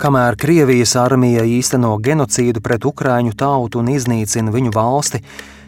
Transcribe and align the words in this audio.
Kamēr 0.00 0.32
Krievijas 0.40 0.94
armija 0.96 1.42
īsteno 1.44 1.90
genocīdu 2.00 2.62
pret 2.64 2.86
ukraiņu 2.88 3.34
tautu 3.36 3.82
un 3.82 3.90
iznīcina 3.92 4.48
viņu 4.54 4.70
valsti, 4.72 5.18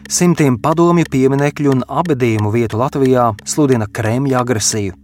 simtiem 0.09 0.55
padomju 0.57 1.05
pieminekļu 1.13 1.69
un 1.69 1.83
abadījumu 1.85 2.49
vietu 2.55 2.79
Latvijā 2.81 3.27
sludina 3.45 3.85
Kremļa 3.85 4.39
agresiju. 4.39 4.95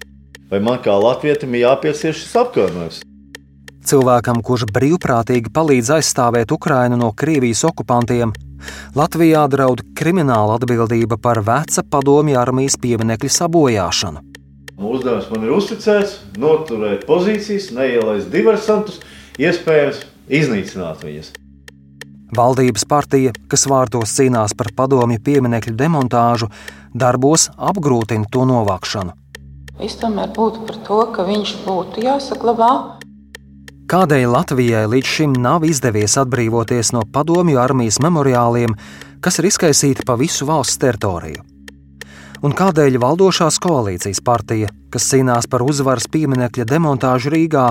Vai 0.50 0.62
man 0.66 0.80
kā 0.82 0.96
latvietim 0.98 1.54
ir 1.54 1.68
jāpiecieš 1.68 2.24
šis 2.24 2.34
apkaunojums? 2.42 3.04
Cilvēkam, 3.86 4.42
kurš 4.42 4.66
brīvprātīgi 4.74 5.54
palīdz 5.54 5.94
aizstāvēt 6.00 6.50
Ukrainu 6.58 6.98
no 6.98 7.12
Krievijas 7.14 7.62
okupantiem, 7.70 8.34
Latvijā 8.98 9.46
draud 9.54 9.86
krimināla 9.94 10.58
atbildība 10.58 11.20
par 11.22 11.44
veca 11.46 11.86
padomju 11.86 12.42
armijas 12.42 12.80
pieminekļa 12.82 13.36
sabojāšanu. 13.38 14.26
Uzdevums 14.80 15.30
man 15.30 15.46
ir 15.46 15.54
uzticēts, 15.54 16.18
noturēt 16.42 17.06
pozīcijas, 17.06 17.70
neielaist 17.78 18.34
diversantus, 18.34 19.04
iespējams, 19.40 20.04
iznīcināt 20.30 21.06
viņus. 21.06 21.32
Valdības 22.36 22.86
partija, 22.86 23.34
kas 23.50 23.66
vārtos 23.66 24.12
cīnās 24.14 24.54
par 24.58 24.70
padomju 24.78 25.18
pieminekļu 25.26 25.74
demontāžu, 25.80 26.52
darbos 26.94 27.48
apgrūtina 27.58 28.30
to 28.30 28.46
novākšanu. 28.46 29.16
Es 29.82 29.96
tomēr 29.98 30.30
būtu 30.36 30.66
par 30.68 30.78
to, 30.86 31.00
ka 31.16 31.26
viņš 31.26 31.54
būtu 31.66 32.04
jāsaglabā. 32.06 32.72
Kādēļ 33.90 34.26
Latvijai 34.30 34.84
līdz 34.92 35.14
šim 35.16 35.32
nav 35.42 35.64
izdevies 35.66 36.14
atbrīvoties 36.22 36.92
no 36.94 37.02
padomju 37.10 37.58
armijas 37.58 37.98
memoriāliem, 38.04 38.76
kas 39.24 39.40
ir 39.40 39.48
izkaisīti 39.50 40.06
pa 40.06 40.20
visu 40.20 40.46
valsts 40.46 40.78
teritoriju? 40.84 41.42
Un 42.46 42.54
kādēļ 42.56 43.00
valdošās 43.02 43.58
koalīcijas 43.64 44.22
partija, 44.24 44.70
kas 44.94 45.10
cīnās 45.10 45.50
par 45.50 45.66
uzvaras 45.66 46.06
pieminekļa 46.12 46.68
demontāžu 46.70 47.34
Rīgā, 47.34 47.66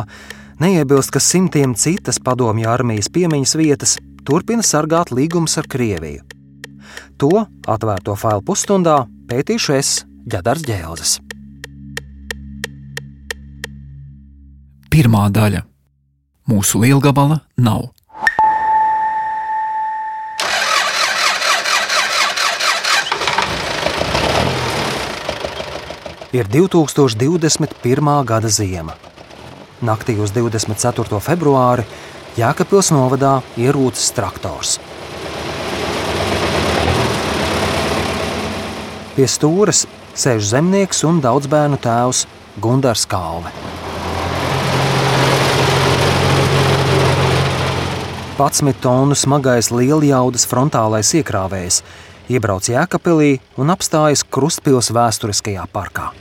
neiebilst, 0.60 1.12
ka 1.14 1.20
simtiem 1.22 1.74
citas 1.74 2.18
padomju 2.22 2.68
armijas 2.70 3.10
piemiņas 3.12 3.54
vietas 3.58 3.96
turpina 4.26 4.62
sargāt 4.62 5.12
līgumus 5.14 5.58
ar 5.60 5.68
Krieviju? 5.70 6.26
To 7.18 7.46
atvērto 7.66 8.14
failu 8.18 8.44
pusstundā 8.44 9.00
pētīšu 9.30 9.74
es, 9.78 9.94
Ģedars 10.28 10.66
Ģēlzes. 10.68 11.16
Pirmā 14.88 15.28
daļa 15.30 15.68
Mūsu 16.48 16.80
lielgabala 16.80 17.42
nav. 17.60 17.90
Ir 26.32 26.48
2021. 26.48 28.24
gada 28.24 28.48
ziema. 28.48 28.96
Naktī 29.78 30.16
uz 30.18 30.32
24. 30.34 31.20
februāri 31.22 31.84
Jēkabpils 32.38 32.90
novadā 32.90 33.38
ierūcis 33.58 34.10
traktors. 34.16 34.78
Pie 39.14 39.26
stūres 39.30 39.84
sēž 40.18 40.50
zemnieks 40.50 41.04
un 41.06 41.22
daudz 41.22 41.46
bērnu 41.50 41.78
tēvs 41.82 42.26
Gunārs 42.62 43.06
Kalve. 43.06 43.54
11 48.38 48.78
tonu 48.82 49.14
smagais 49.18 49.72
lieljaudas 49.74 50.46
frontālais 50.46 51.10
iekrāvējs 51.18 51.82
iebrauc 52.30 52.66
Jēkabpilī 52.70 53.36
un 53.58 53.74
apstājas 53.74 54.22
Krustpils 54.26 54.92
vēsturiskajā 54.94 55.66
parkā. 55.74 56.12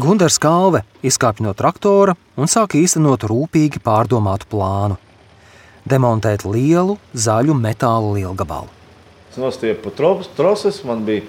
Gunārs 0.00 0.38
Kalve 0.40 0.80
izkāpa 1.04 1.44
no 1.44 1.50
traktora 1.52 2.14
un 2.40 2.48
sāka 2.48 2.78
īstenot 2.80 3.26
rūpīgi 3.28 3.82
pārdomātu 3.84 4.46
plānu- 4.48 4.96
demontēt 5.92 6.46
lielu 6.48 6.94
zaļu 7.12 7.52
metāla 7.52 8.14
lielgabalu. 8.14 8.68
Es 9.30 9.36
nostiepu 9.36 9.92
troses, 9.92 10.84
man 10.84 11.04
bija 11.04 11.26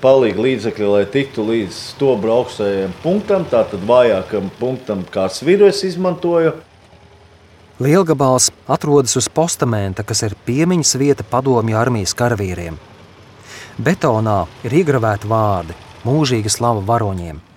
palīgi 0.00 0.40
līdzekļi, 0.46 0.86
lai 0.92 1.04
tiktu 1.04 1.44
līdz 1.44 1.72
stūra 1.74 2.30
augstajam 2.38 2.94
punktam, 3.02 3.44
tātad 3.44 3.84
vājākam 3.84 4.48
punktam, 4.60 5.04
kā 5.04 5.28
sviru 5.28 5.66
es 5.66 5.82
izmantoju. 5.84 6.54
Lielgabals 7.80 8.50
atrodas 8.66 9.16
uz 9.16 9.28
postamenta, 9.28 10.02
kas 10.02 10.22
ir 10.22 10.36
piemiņas 10.46 10.96
vieta 10.96 11.22
padomju 11.22 11.76
armijas 11.76 12.14
karavīriem. 12.14 12.78
Betonā 13.76 14.46
ir 14.64 14.70
iegravēti 14.70 15.28
vārdi- 15.28 15.76
mūžīga 16.08 16.48
slava 16.48 16.80
varoņiem. 16.80 17.55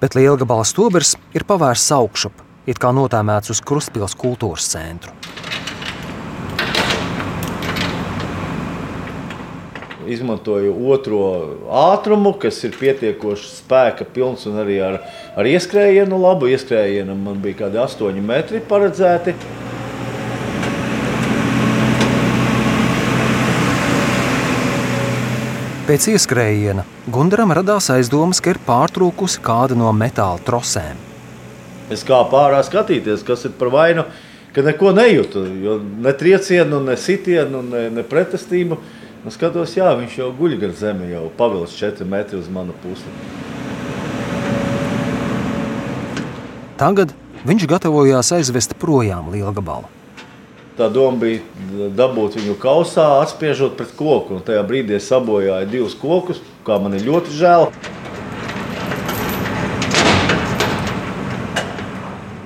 Bet 0.00 0.16
lielgabala 0.18 0.64
stobrs 0.68 1.14
ir 1.32 1.46
pavērsts 1.48 1.94
augšup, 1.96 2.42
it 2.68 2.80
kā 2.82 2.92
notēmēts 2.92 3.54
uz 3.54 3.64
Krustpils 3.64 4.16
kultūras 4.18 4.68
centru. 4.72 5.14
izmantoju 10.06 10.74
otro 10.92 11.20
ātrumu, 11.70 12.34
kas 12.40 12.58
ir 12.66 12.76
pietiekoši 12.78 13.48
spēka 13.58 14.06
pilns 14.14 14.46
un 14.48 14.60
arī 14.62 14.78
ar, 14.84 15.00
ar 15.36 15.48
ieskrējienu. 15.50 16.18
Labu 16.22 16.50
ieskrējienu 16.52 17.16
man 17.18 17.40
bija 17.42 17.64
kādi 17.64 17.82
8 17.82 18.22
metri 18.24 18.62
paredzēti. 18.70 19.34
Pēc 25.86 26.08
ieskrējiena 26.10 26.82
Gundaram 27.14 27.52
radās 27.54 27.86
aizdomas, 27.94 28.40
ka 28.42 28.50
ir 28.50 28.58
pārtrūkusi 28.66 29.38
kāda 29.38 29.76
no 29.78 29.92
metāla 29.94 30.42
trosēm. 30.42 30.98
Es 31.94 32.02
kāpu 32.02 32.34
ārā 32.40 32.58
skatīties, 32.66 33.22
kas 33.22 33.46
ir 33.46 33.52
par 33.54 33.70
vainu, 33.70 34.02
ka 34.50 34.64
neko 34.66 34.90
nejūtu. 34.96 35.44
Ne 36.02 36.10
triecienu, 36.18 36.80
ne 36.82 36.96
sitienu, 36.98 37.62
ne, 37.62 37.84
ne 37.94 38.02
pretestību. 38.02 38.80
Un 39.22 39.34
skatos, 39.34 39.76
jā, 39.78 39.92
viņš 40.00 40.18
jau 40.24 40.32
guļ 40.34 40.56
gar 40.64 40.74
zemi, 40.74 41.12
jau 41.12 41.28
pavilks 41.38 41.78
4 41.78 42.10
metri 42.16 42.42
uz 42.42 42.50
manu 42.50 42.74
pusi. 42.82 43.14
Tagad 46.82 47.14
viņš 47.46 47.70
gatavojās 47.70 48.34
aizvest 48.34 48.74
projām 48.82 49.30
lielgabalu. 49.30 49.95
Tā 50.76 50.90
doma 50.92 51.16
bija 51.16 51.88
dabūt 51.96 52.34
viņu 52.36 52.54
kausā, 52.60 53.06
atspiežot 53.22 53.78
pret 53.78 53.94
koku. 53.96 54.36
Un 54.36 54.42
tajā 54.44 54.60
brīdī 54.68 54.98
es 54.98 55.06
sabojāju 55.08 55.70
divus 55.72 55.94
kokus, 55.96 56.42
kā 56.66 56.76
man 56.82 56.98
ir 56.98 57.06
ļoti 57.06 57.32
žēl. 57.32 57.70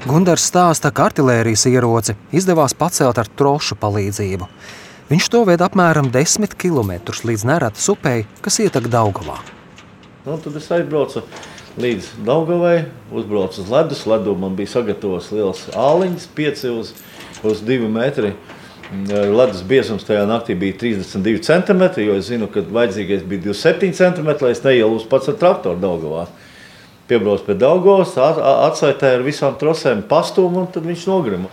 Gunārs 0.06 0.46
stāsta, 0.46 0.92
ka 0.94 1.08
artērijas 1.10 1.66
ieroci 1.70 2.14
izdevās 2.34 2.72
pacelt 2.78 3.19
ar 3.19 3.28
trošu 3.38 3.76
palīdzību. 3.82 4.46
Viņš 5.10 5.26
to 5.34 5.42
ved 5.46 5.62
apmēram 5.66 6.12
10 6.14 6.54
km 6.54 7.10
līdz 7.26 7.44
Neratas 7.50 7.90
upei, 7.90 8.28
kas 8.46 8.62
ietek 8.62 8.86
Daugavā. 8.90 9.40
Nu, 10.22 10.38
tad 10.38 10.54
es 10.54 10.70
aizbraucu 10.70 11.24
līdz 11.82 12.12
Daugavai, 12.26 12.84
uzbraucu 13.10 13.64
uz 13.64 13.70
ledus. 13.74 14.06
Ledu 14.06 14.38
man 14.38 14.54
bija 14.58 14.70
sagatavots 14.78 15.32
liels 15.34 15.66
āliņš, 15.74 16.26
5 16.38 16.66
uz, 16.76 16.94
uz 17.46 17.62
2 17.66 17.88
metri. 17.90 18.34
Mm, 18.90 19.34
ledus 19.38 19.62
biezums 19.62 20.02
tajā 20.02 20.24
naktī 20.26 20.56
bija 20.58 20.74
32 20.80 21.44
cm, 21.46 21.82
jo 22.02 22.16
es 22.18 22.26
zinu, 22.26 22.48
ka 22.50 22.64
vajadzīgais 22.66 23.22
bija 23.22 23.44
27 23.52 23.94
cm, 23.94 24.30
lai 24.42 24.50
es 24.50 24.62
neielūstu 24.64 25.10
pats 25.12 25.30
ar 25.30 25.36
traktoru 25.38 25.78
Daugavā. 25.78 26.24
Piebraucu 27.10 27.46
pie 27.46 27.54
Daugavas, 27.58 28.16
atsaitēju 28.18 29.20
ar 29.20 29.26
visām 29.26 29.58
trosēm 29.58 30.02
pastumu 30.10 30.64
un 30.64 30.70
tad 30.74 30.86
viņš 30.90 31.06
nogrima. 31.10 31.50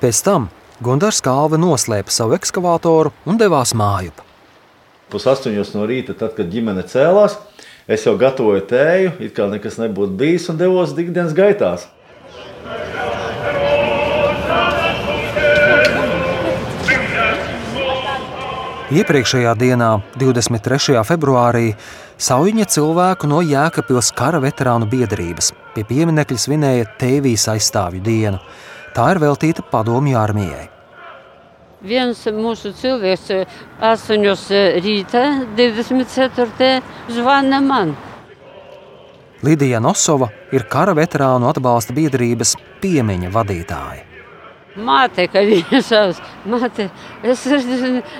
Pēc 0.00 0.22
tam 0.24 0.48
Gunārs 0.84 1.22
Kalve 1.24 1.56
noslēpa 1.56 2.12
savu 2.12 2.36
ekskavātoru 2.36 3.12
un 3.24 3.38
devās 3.40 3.72
mājup. 3.72 4.18
Pusaustoņos 5.12 5.70
no 5.72 5.86
rīta, 5.88 6.12
tad, 6.12 6.34
kad 6.36 6.48
ģimene 6.52 6.82
cēlās, 6.84 7.38
es 7.88 8.04
jau 8.04 8.12
gatavoju 8.20 8.64
tēju, 8.68 9.14
it 9.24 9.32
kā 9.36 9.46
nekas 9.48 9.78
nebūtu 9.80 10.16
bijis, 10.20 10.50
un 10.52 10.60
devos 10.60 10.92
ikdienas 10.92 11.32
gaitās. 11.36 11.86
Iepriekšējā 18.86 19.50
dienā, 19.58 19.88
23. 20.14 21.00
februārī, 21.02 21.72
Sauņa 22.22 22.68
cilvēku 22.70 23.26
no 23.26 23.40
Jēkabpils 23.42 24.12
kara 24.14 24.38
veterānu 24.38 24.86
biedrības 24.86 25.50
pie 25.74 25.82
pieminiekļa 25.88 26.38
svinēja 26.38 26.86
Tēvijas 27.00 27.48
aizstāvju 27.50 28.04
dienu. 28.06 28.38
Tā 28.94 29.08
ir 29.10 29.20
veltīta 29.24 29.66
padomju 29.72 30.14
armijai. 30.20 30.68
Viens 31.82 32.22
mūsu 32.30 32.70
cilvēks 32.78 33.26
8 33.82 34.80
rīta, 34.86 35.26
24. 35.58 36.72
zvana 37.10 37.60
man. 37.60 37.96
Lidija 39.42 39.82
Nosova 39.82 40.30
ir 40.54 40.70
kara 40.70 40.94
veterānu 40.94 41.50
atbalsta 41.50 41.90
biedrības 41.96 42.54
piemiņa 42.78 43.34
vadītāja. 43.34 44.06
Māte, 44.76 45.24
ka 45.32 45.40
viņa 45.40 45.80
savs, 45.90 46.20
māte, 46.44 46.90
es 47.24 47.44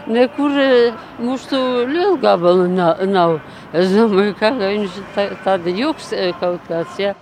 nekur 0.09 0.57
eh, 0.57 0.97
mūsu 1.21 1.61
lielgabalu 1.91 2.69
nav, 2.73 3.05
nav. 3.11 3.39
Es 3.77 3.93
domāju, 3.93 4.33
ka 4.41 4.55
viņš 4.57 5.01
tā, 5.17 5.29
tāda 5.45 5.75
juks 5.77 6.13
eh, 6.17 6.33
kaut 6.41 6.65
kāds, 6.69 6.97
jā. 7.01 7.13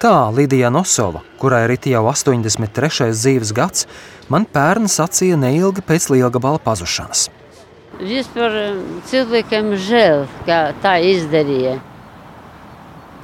Tā 0.00 0.14
Lidija 0.32 0.70
Nosova, 0.72 1.20
kurai 1.38 1.66
ir 1.68 1.76
jau 1.92 2.06
83. 2.08 3.10
dzīves 3.12 3.52
gads, 3.52 3.86
man 4.32 4.46
pērn 4.48 4.88
sacīja 4.88 5.36
neilgi 5.36 5.84
pēc 5.84 6.08
lielgabala 6.14 6.58
pazušanas. 6.64 7.28
Vispār 8.00 8.56
eh, 8.56 8.82
cilvēkiem 9.12 9.74
žēl, 9.76 10.26
ka 10.48 10.72
tā 10.82 10.96
izdarīja. 11.04 11.78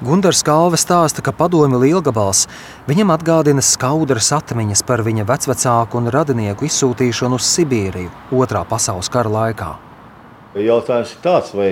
Gunārs 0.05 0.43
Kalve 0.45 0.77
stāsta, 0.77 1.23
ka 1.25 1.33
padomju 1.33 1.79
lielgabals 1.81 2.43
viņam 2.85 3.15
atgādina 3.15 3.63
skaudras 3.65 4.29
atmiņas 4.37 4.83
par 4.85 5.01
viņa 5.01 5.25
vecvecāku 5.25 5.97
un 5.97 6.11
radinieku 6.13 6.67
izsūtīšanu 6.69 7.39
uz 7.41 7.47
Sibīriju 7.49 8.11
Otrā 8.37 8.61
pasaules 8.69 9.09
kara 9.09 9.33
laikā. 9.33 9.71
Jautājums 10.61 11.15
ir 11.17 11.23
tāds, 11.25 11.55
vai 11.57 11.71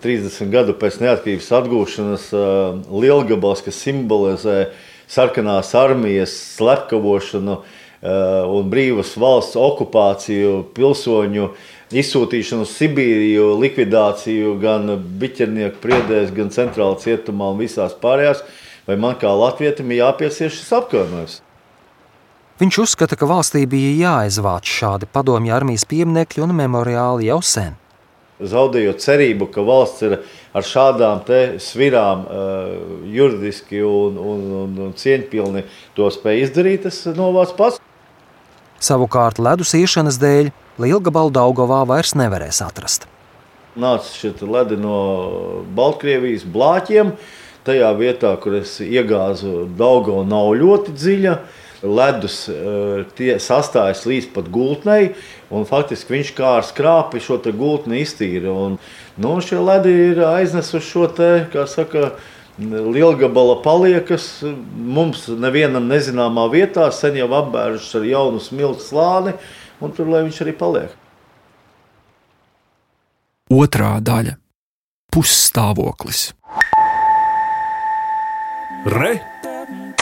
30 0.00 0.48
gadu 0.54 0.78
pēc 0.80 0.96
neatkarības 1.04 1.50
atgūšanas 1.60 2.24
lielgabals, 2.88 3.60
kas 3.66 3.82
simbolizē 3.84 4.70
sarkanās 5.04 5.74
armijas 5.76 6.32
slepkavošanu 6.56 7.58
un 8.48 8.72
brīvas 8.72 9.12
valsts 9.20 9.60
okupāciju, 9.60 10.70
pilsoņu 10.72 11.50
izsūtīšanu 11.94 12.66
uz 12.66 12.76
Sibīriju, 12.76 13.50
likvidāciju 13.62 14.54
gan 14.62 14.90
biķernieku 15.20 15.80
priedēs, 15.82 16.32
gan 16.36 16.52
centrāla 16.52 16.98
cietumā 17.00 17.52
un 17.54 17.60
visās 17.62 17.96
pārējās, 18.00 18.42
vai 18.88 18.98
man 19.00 19.16
kā 19.20 19.32
latvietim 19.32 19.92
ir 19.92 20.02
jāpiesieš 20.02 20.60
šis 20.60 20.72
apkaunojums. 20.80 21.40
Viņš 22.58 22.78
uzskata, 22.82 23.14
ka 23.14 23.28
valstī 23.30 23.62
bija 23.70 23.92
jāizvāc 23.94 24.66
šādi 24.66 25.06
padomju 25.14 25.54
armijas 25.54 25.86
pieminekļi 25.88 26.42
un 26.42 26.56
memoriāli 26.58 27.28
jau 27.28 27.38
sen. 27.44 27.76
Zaudējot 28.38 29.02
cerību, 29.02 29.48
ka 29.54 29.62
valsts 29.66 30.04
ir 30.06 30.16
ar 30.54 30.66
šādām 30.66 31.22
svirām 31.62 32.24
uh, 32.26 32.72
juridiski 33.10 33.82
un, 33.86 34.18
un, 34.18 34.44
un, 34.62 34.76
un 34.88 34.92
cieņpilni 34.98 35.64
to 35.94 36.10
spēj 36.14 36.44
izdarīt, 36.46 36.86
tas 36.86 37.00
novāc 37.18 37.54
pats. 37.58 37.80
Savukārt 38.78 39.40
ledus 39.42 39.74
iešanas 39.74 40.20
dēļ 40.22 40.52
Lielgabalu 40.78 41.32
Daugovā 41.34 41.82
vairs 41.88 42.14
nevarēs 42.14 42.60
atrast. 42.62 43.08
Nāca 43.78 44.10
šie 44.14 44.30
ledi 44.46 44.78
no 44.78 44.98
Baltkrievijas 45.74 46.46
blāķiem. 46.46 47.12
Tajā 47.66 47.88
vietā, 47.98 48.30
kur 48.40 48.54
es 48.60 48.78
iegāzu 48.80 49.66
Daugava, 49.78 50.22
nav 50.26 50.52
ļoti 50.60 50.94
dziļa. 50.94 51.34
Ledus 51.82 52.38
eh, 52.50 53.02
tie 53.18 53.36
sastājas 53.42 54.04
līdz 54.08 54.30
pat 54.34 54.48
gultnei, 54.50 55.12
un 55.54 55.66
faktiski 55.66 56.16
viņš 56.16 56.32
kā 56.34 56.56
ar 56.58 56.66
skrāpi 56.66 57.22
šo 57.22 57.38
gultni 57.54 58.00
iztīra. 58.02 58.50
Un, 58.50 58.78
nu, 59.18 59.36
šie 59.42 59.60
ledi 59.62 59.94
ir 60.08 60.22
aiznesuši 60.26 60.90
šo 60.90 61.06
te, 61.18 61.30
kā 61.52 61.66
saka, 61.70 62.12
lielgabala 62.58 63.60
paliekas 63.62 64.42
mums 64.74 65.28
nevienam 65.28 65.88
nezināmā 65.90 66.48
vietā, 66.52 66.90
sen 66.92 67.16
jau 67.18 67.28
apbērušas 67.40 68.00
ar 68.00 68.08
jaunu 68.08 68.42
smilšu 68.42 68.86
slāni 68.88 69.34
un 69.80 69.94
tur 69.94 70.10
lai 70.10 70.24
viņš 70.26 70.42
arī 70.44 70.56
paliek. 70.58 70.96
Otrā 73.48 73.96
daļa- 74.04 74.36
pusstāvoklis. 75.14 76.32
Re! 78.86 79.18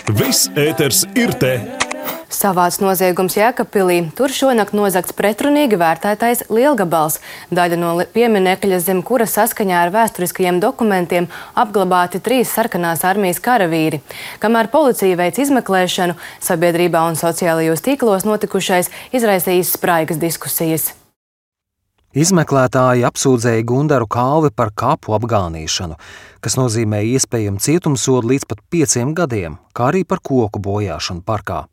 Viss 0.06 0.48
ēters 0.54 1.04
ir 1.14 1.32
te! 1.38 1.85
Savāds 2.26 2.80
noziegums 2.82 3.36
Jēkabpilī. 3.38 4.00
Tur 4.18 4.32
šonakt 4.34 4.74
nozagts 4.74 5.14
pretrunīgi 5.14 5.78
vērtētais 5.78 6.48
lielgabals. 6.50 7.20
Daļa 7.54 7.78
no 7.78 7.92
pieminekļa, 8.16 8.80
zem 8.82 9.04
kura 9.06 9.28
saskaņā 9.30 9.84
ar 9.84 9.92
vēsturiskajiem 9.94 10.58
dokumentiem 10.58 11.28
apglabāti 11.54 12.18
trīs 12.18 12.50
sarkanās 12.50 13.06
armijas 13.06 13.38
karavīri. 13.38 14.02
Kamēr 14.42 14.72
policija 14.74 15.20
veic 15.22 15.38
izmeklēšanu, 15.38 16.18
sabiedrībā 16.42 17.04
un 17.06 17.14
sociālajos 17.20 17.86
tīklos 17.86 18.26
notikušais 18.26 18.90
izraisījis 19.14 19.76
spraigas 19.78 20.18
diskusijas. 20.18 20.90
Izmeklētāji 22.16 23.06
apsūdzēja 23.06 23.62
Gundaru 23.68 24.08
Kalvi 24.10 24.50
par 24.50 24.72
kāpu 24.74 25.14
apgānīšanu, 25.14 25.94
kas 26.42 26.58
nozīmē 26.58 27.04
iespējamu 27.12 27.62
cietumsodu 27.62 28.32
līdz 28.32 28.50
pat 28.50 28.66
pieciem 28.72 29.14
gadiem, 29.14 29.60
kā 29.76 29.92
arī 29.92 30.02
par 30.08 30.24
koku 30.24 30.58
bojāšanu 30.64 31.22
parkā. 31.22 31.66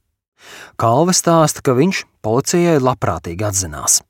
Kalve 0.79 1.15
stāsta, 1.17 1.63
ka 1.65 1.75
viņš 1.75 2.05
policijai 2.23 2.79
labprātīgi 2.79 3.47
atzinās. 3.49 4.03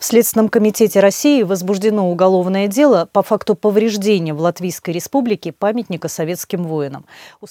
В 0.00 0.04
Следственном 0.06 0.48
комитете 0.48 0.98
России 1.00 1.42
возбуждено 1.42 2.10
уголовное 2.10 2.68
дело 2.68 3.06
по 3.12 3.22
факту 3.22 3.54
повреждения 3.54 4.32
в 4.32 4.40
Латвийской 4.40 4.92
республике 4.92 5.52
памятника 5.52 6.08
советским 6.08 6.64
воинам. 6.64 7.04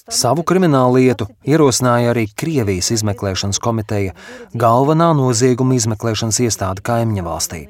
Savu 0.10 0.42
kriminālu 0.42 0.98
lietu 0.98 1.30
ierosināja 1.46 2.10
arī 2.10 2.26
Krievijas 2.34 2.90
izmeklēšanas 2.90 3.62
komiteja, 3.62 4.18
galvenā 4.58 5.14
nozieguma 5.14 5.78
izmeklēšanas 5.78 6.42
iestāde 6.42 6.82
kaimiņa 6.82 7.28
valstī. 7.30 7.68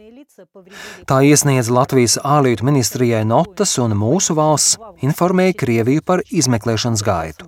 Tā 1.06 1.20
iesniedz 1.22 1.69
Latvijas 1.70 2.16
ārlietu 2.19 2.66
ministrijai 2.66 3.22
notas 3.28 3.76
un 3.78 3.94
mūsu 3.98 4.34
valsts 4.34 4.78
informēja 5.06 5.54
Krieviju 5.60 6.02
par 6.06 6.25
izmeklēšanas 6.26 7.04
gaitu. 7.06 7.46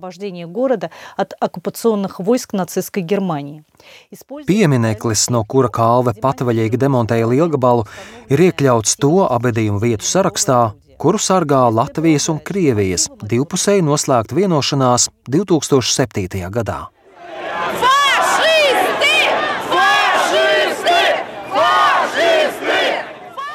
Piemineklis, 4.47 5.27
no 5.35 5.43
kura 5.43 5.71
kalve 5.73 6.15
patvaļīgi 6.15 6.79
demontēja 6.79 7.27
lielgabalu, 7.27 7.87
ir 8.31 8.47
iekļauts 8.49 8.99
to 9.03 9.15
abedījumu 9.27 9.83
vietu 9.83 10.07
sarakstā, 10.07 10.61
kuru 10.97 11.19
sargā 11.19 11.65
Latvijas 11.73 12.29
un 12.31 12.39
Krievijas 12.39 13.09
divpusēji 13.23 13.83
noslēgta 13.85 14.37
vienošanās 14.37 15.11
2007. 15.27 16.47
gadā. 16.53 16.85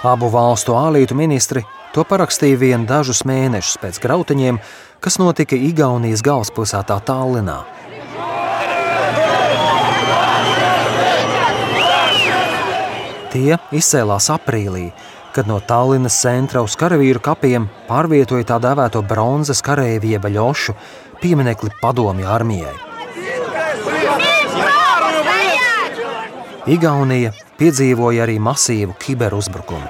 Abu 0.02 0.26
valstu 0.34 0.75
ārlietu 0.75 1.14
ministri 1.14 1.60
to 1.94 2.02
parakstīja 2.02 2.58
vien 2.58 2.87
dažus 2.88 3.20
mēnešus 3.28 3.78
pēc 3.78 4.00
grautiņiem, 4.02 4.56
kas 4.99 5.20
notika 5.22 5.54
Igaunijas 5.54 6.25
galvaspilsētā 6.26 6.96
Tallinā. 7.06 7.60
Tie 13.31 13.54
izcēlās 13.78 14.26
aprīlī, 14.34 14.88
kad 15.37 15.46
no 15.46 15.60
Tallinas 15.62 16.19
centra 16.19 16.64
uz 16.66 16.75
karavīru 16.81 17.23
kapiem 17.23 17.71
pārvietoja 17.87 18.49
tā 18.50 18.59
dēvēto 18.66 19.04
bronzas 19.06 19.62
karavīru 19.62 20.16
jeb 20.16 20.26
ļošu 20.35 20.75
pieminekli 21.23 21.71
padomju 21.78 22.26
armijai. 22.26 22.75
Igaunija 26.66 27.30
piedzīvoja 27.62 28.25
arī 28.25 28.40
masīvu 28.42 28.97
kiberuzbrukumu. 28.99 29.87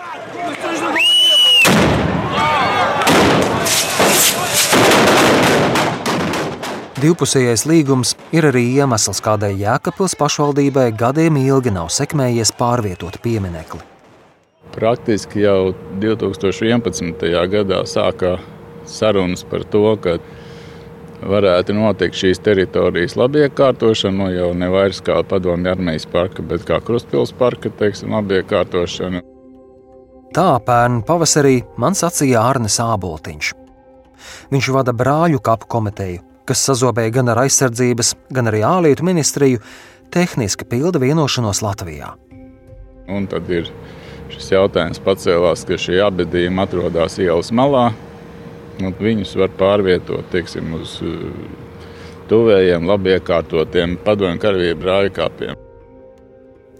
Divpusējais 7.03 7.65
līgums 7.67 8.13
ir 8.37 8.47
arī 8.51 8.67
iemesls, 8.77 9.23
kādēļ 9.25 9.57
Jēkabpils 9.65 10.15
pašvaldībai 10.21 10.91
gadiem 11.01 11.41
ilgi 11.41 11.73
nav 11.75 11.89
sekmējies 11.91 12.53
pārvietot 12.61 13.17
pieminekli. 13.25 13.81
Praktiski 14.77 15.43
jau 15.43 15.73
2011. 16.05 17.25
gadā 17.57 17.81
sākā 17.89 18.37
sarunas 18.87 19.43
par 19.49 19.65
to, 19.73 19.87
ka 20.05 20.19
varētu 21.29 21.75
notikt 21.77 22.19
šīs 22.19 22.41
teritorijas 22.43 23.17
labiekārtošana, 23.19 24.17
nu, 24.19 24.31
jau 24.35 24.51
ne 24.59 24.69
vairs 24.73 25.03
kā 25.05 25.21
padomju 25.29 25.71
armijas 25.73 26.07
parka, 26.11 26.43
bet 26.43 26.67
kā 26.69 26.81
Krustpils 26.85 27.35
parka 27.39 27.71
teiksim, 27.71 28.15
labiekārtošana. 28.17 29.23
Tā 30.33 30.51
pērn 30.65 31.03
pavasarī 31.07 31.59
man 31.77 31.97
sacīja 31.99 32.43
Arnis 32.49 32.79
Āboltiņš. 32.81 33.53
Viņš 34.53 34.69
vada 34.73 34.95
brāļu 34.97 35.43
kapu 35.45 35.69
komiteju, 35.75 36.23
kas 36.49 36.63
sazobēja 36.69 37.19
gan 37.19 37.33
ar 37.33 37.43
aizsardzības, 37.45 38.15
gan 38.33 38.49
arī 38.51 38.63
ārlietu 38.67 39.05
ministriju, 39.07 39.61
tehniski 40.13 40.67
pilda 40.69 41.01
vienošanos 41.03 41.63
Latvijā. 41.65 42.15
Un 43.13 43.27
tad 43.29 43.49
ir 43.53 43.69
šis 44.33 44.55
jautājums 44.55 45.03
pacēlās, 45.05 45.67
ka 45.69 45.77
šie 45.81 46.01
abadījumi 46.07 46.65
atrodas 46.65 47.19
ielas 47.21 47.53
malā, 47.53 47.91
viņus 48.81 49.37
var 49.41 49.53
pārvietot 49.59 50.31
teiksim, 50.33 50.73
uz 50.79 50.99
uh, 51.05 51.27
tuvējiem, 52.31 52.87
labi 52.89 53.17
iekārtotiem 53.17 53.99
padomju 54.05 54.41
karavīru 54.43 54.79
brāļkāpiem. 54.83 55.59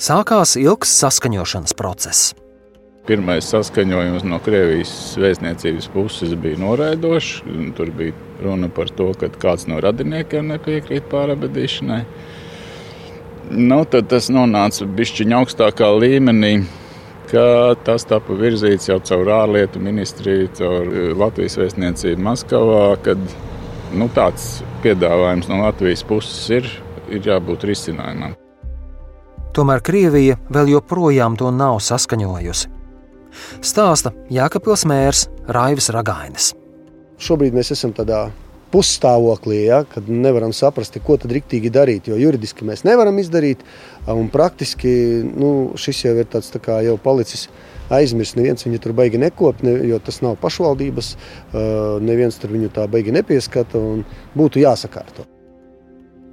Sākās 0.03 0.57
ilgs 0.59 0.93
saskaņošanas 1.03 1.77
process. 1.79 2.33
Pirmais 3.07 3.49
saskaņojums 3.51 4.23
no 4.31 4.39
Krievijas 4.43 4.91
vēstniecības 5.19 5.89
puses 5.91 6.37
bija 6.39 6.61
noraidošs. 6.63 7.41
Tur 7.75 7.91
bija 7.99 8.15
runa 8.43 8.69
par 8.71 8.93
to, 8.95 9.09
ka 9.19 9.27
kāds 9.43 9.67
no 9.67 9.81
radiniekiem 9.83 10.53
nepiekrīt 10.53 11.09
pārabadīšanai. 11.11 12.05
Nu, 13.53 13.81
tad 13.91 14.07
tas 14.13 14.31
nonāca 14.31 14.87
bišķiņa 14.87 15.41
augstākā 15.41 15.91
līmenī, 15.99 16.53
ka 17.33 17.45
tas 17.87 18.05
tika 18.09 18.37
virzīts 18.39 18.91
jau 18.91 18.99
caur 19.01 19.31
ārlietu 19.33 19.81
ministriju, 19.83 20.51
caur 20.59 20.93
eh, 20.93 21.11
Latvijas 21.17 21.59
vēstniecību 21.61 22.27
Maskavā, 22.29 22.85
kad 23.05 23.21
nu, 23.97 24.09
tāds 24.17 24.61
piedāvājums 24.85 25.49
no 25.51 25.63
Latvijas 25.65 26.05
puses 26.09 26.45
ir, 26.61 26.69
ir 27.13 27.25
jābūt 27.33 27.67
risinājumam. 27.69 28.37
Tomēr 29.53 29.83
Krievija 29.85 30.39
vēl 30.53 30.73
joprojām 30.73 31.37
to 31.37 31.51
nav 31.53 31.81
saskaņojusi. 31.85 32.71
Stāsta 33.65 34.13
Jēkabils 34.33 34.85
mērs 34.89 35.27
Raivis 35.53 35.91
Ragainis. 35.93 36.53
Šobrīd 37.23 37.55
mēs 37.57 37.73
esam 37.75 37.93
tādā 37.97 38.27
pusstāvoklī, 38.73 39.59
ja, 39.67 39.83
kad 39.89 40.09
nevaram 40.09 40.55
saprast, 40.57 40.97
ko 41.05 41.19
tad 41.21 41.35
rīktīgi 41.35 41.73
darīt. 41.73 42.09
Jo 42.09 42.19
juridiski 42.21 42.67
mēs 42.69 42.87
nevaram 42.89 43.19
izdarīt, 43.21 43.65
un 44.11 44.31
praktiski 44.33 44.95
nu, 45.29 45.53
šis 45.79 46.07
jau 46.07 46.17
ir 46.17 46.31
tāds 46.33 46.51
tā 46.55 46.63
kā 46.63 46.81
jau 46.87 46.97
palicis 47.01 47.49
aizmirsts. 47.93 48.39
Neviens 48.39 48.65
viņu 48.67 48.81
tur 48.83 48.97
baigi 48.97 49.21
nekop, 49.21 49.63
ne, 49.67 49.77
jo 49.91 50.01
tas 50.03 50.23
nav 50.25 50.39
pašvaldības. 50.43 51.15
Neviens 52.03 52.41
tur 52.41 52.55
viņu 52.57 52.73
tā 52.75 52.89
baigi 52.91 53.15
nepieskata 53.15 53.81
un 53.81 54.07
būtu 54.39 54.65
jāsakārto. 54.65 55.29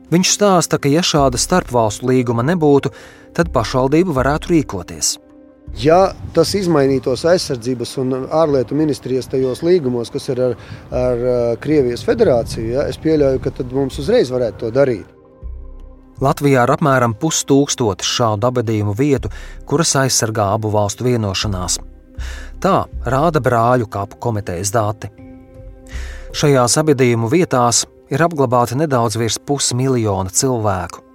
Viņš 0.10 0.30
stāsta, 0.40 0.80
ka 0.82 0.90
ja 0.90 1.04
šāda 1.06 1.38
starpvalstu 1.38 2.08
līguma 2.10 2.42
nebūtu, 2.48 2.90
tad 3.38 3.52
pašvaldība 3.54 4.16
varētu 4.16 4.56
rīkoties. 4.56 5.18
Ja 5.78 6.14
tas 6.34 6.56
izmainītos 6.58 7.24
aizsardzības 7.30 7.94
un 8.02 8.16
ārlietu 8.26 8.76
ministrijas 8.76 9.30
tajos 9.32 9.62
līgumos, 9.64 10.10
kas 10.12 10.28
ir 10.34 10.42
ar, 10.50 10.58
ar 10.92 11.24
Krievijas 11.62 12.04
federāciju, 12.08 12.74
ja, 12.74 12.88
es 12.90 12.98
pieļauju, 13.00 13.40
ka 13.44 13.54
mums 13.72 14.00
uzreiz 14.02 14.34
varētu 14.34 14.66
to 14.66 14.74
darīt. 14.76 15.16
Latvijā 16.20 16.66
ir 16.66 16.74
apmēram 16.74 17.14
pustūkstotis 17.16 18.10
šādu 18.18 18.50
abadījumu 18.50 18.96
vietu, 18.98 19.32
kuras 19.70 19.96
aizsargā 20.02 20.50
abu 20.58 20.72
valstu 20.74 21.08
vienošanās. 21.08 21.80
Tā 22.60 22.76
rāda 23.08 23.40
brāļu 23.40 23.88
kapu 23.88 24.20
komitejas 24.20 24.74
dati. 24.76 25.08
Šajās 26.36 26.76
abadījumu 26.82 27.32
vietās 27.32 27.86
ir 28.12 28.26
apglabāti 28.26 28.76
nedaudz 28.78 29.16
virs 29.22 29.40
pusmiljona 29.40 30.34
cilvēku. 30.34 31.09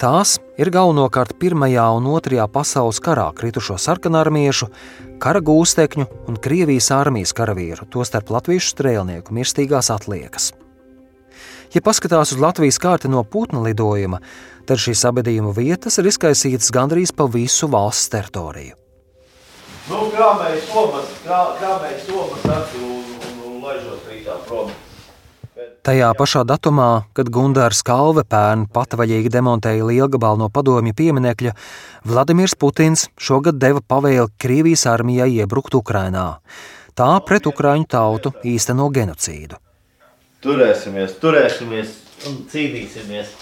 Tās 0.00 0.38
ir 0.56 0.70
galvenokārt 0.72 1.34
Pirmajā 1.36 1.82
un 1.92 2.06
Otrajā 2.08 2.46
pasaules 2.48 3.02
karā 3.04 3.26
kritušo 3.36 3.74
sarkanarmiešu, 3.76 4.70
kara 5.20 5.42
gūstekņu 5.44 6.06
un 6.24 6.38
Krievijas 6.40 6.88
armijas 6.96 7.34
karavīru, 7.36 7.84
tostarp 7.92 8.32
latviešu 8.32 8.72
strēlnieku 8.72 9.36
mirstīgās 9.36 9.92
atliekas. 9.92 10.54
Ja 11.76 11.84
paskatās 11.84 12.32
uz 12.32 12.40
Latvijas 12.40 12.80
kārti 12.80 13.12
no 13.12 13.20
putna 13.28 13.60
lidojuma, 13.68 14.22
tad 14.64 14.80
šīs 14.80 15.04
abadījuma 15.12 15.52
vietas 15.52 16.00
ir 16.00 16.08
izkaisītas 16.08 16.72
gandrīz 16.72 17.12
pa 17.12 17.28
visu 17.28 17.68
valsts 17.68 18.08
teritoriju. 18.16 18.78
Nu, 19.90 20.06
kā 20.16 20.32
mēs 20.40 20.70
kā 20.72 21.76
mēs 21.84 22.08
Tomas 22.08 22.48
acu 22.56 22.86
un, 22.88 23.04
un, 23.20 23.42
un 23.50 23.64
laižos 23.68 24.08
rītā 24.08 24.40
prom. 24.48 24.72
Tajā 25.80 26.10
pašā 26.12 26.42
datumā, 26.44 27.06
kad 27.16 27.30
Gunārs 27.32 27.78
Kalve 27.80 28.20
pērn 28.28 28.66
patvaļīgi 28.68 29.30
demontēja 29.32 29.86
lielgabalu 29.88 30.42
no 30.42 30.48
padomju 30.52 30.92
pieminekļa, 30.92 31.54
Vladimirs 32.04 32.52
Putins 32.60 33.06
šogad 33.16 33.56
deva 33.56 33.80
pavēli 33.80 34.28
Krievijas 34.36 34.84
armijai 34.92 35.30
iebrukt 35.38 35.78
Ukrainā. 35.78 36.26
Tā 36.92 37.08
pret 37.24 37.48
Ukraiņu 37.48 37.88
tautu 37.88 38.34
īsteno 38.44 38.90
genocīdu. 38.92 39.56
Turēsimies, 40.44 41.14
turēsimies 41.22 41.96
un 42.28 42.36
cīnīsimies! 42.52 43.32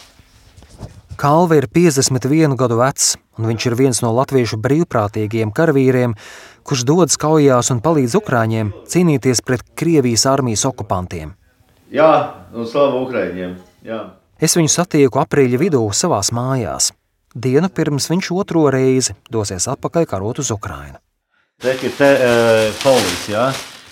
Kalve 1.18 1.58
ir 1.58 1.66
51 1.74 2.54
gadu 2.54 2.78
vecs, 2.78 3.16
un 3.34 3.50
viņš 3.50 3.66
ir 3.66 3.78
viens 3.82 4.02
no 4.04 4.12
latviešu 4.14 4.60
brīvprātīgiem 4.62 5.50
karavīriem, 5.50 6.14
kurš 6.62 6.86
dodas 6.86 7.18
kaujās 7.18 7.74
un 7.74 7.82
palīdz 7.82 8.14
Ukrāņiem 8.22 8.70
cīnīties 8.86 9.42
pret 9.42 9.66
Krievijas 9.74 10.28
armijas 10.30 10.62
okupantiem. 10.70 11.34
Jā, 11.88 12.12
un 12.52 12.68
slavu 12.68 13.06
Ukraiņiem. 13.06 13.54
Jā. 13.86 14.02
Es 14.38 14.54
viņu 14.58 14.70
satieku 14.70 15.20
aprīļa 15.22 15.60
vidū 15.60 15.80
savā 15.96 16.20
mājās. 16.36 16.92
Dienu 17.34 17.68
pirms 17.72 18.08
viņš 18.10 18.30
otro 18.36 18.66
reizi 18.72 19.14
dosies 19.32 19.68
atpakaļ 19.72 20.06
karot 20.08 20.40
uz 20.42 20.50
Ukrajinu. 20.52 21.00
Te 21.58 21.74
ir 21.74 21.94
te, 21.96 22.10
uh, 22.14 22.68
polijas, 22.82 23.24
jā. 23.28 23.46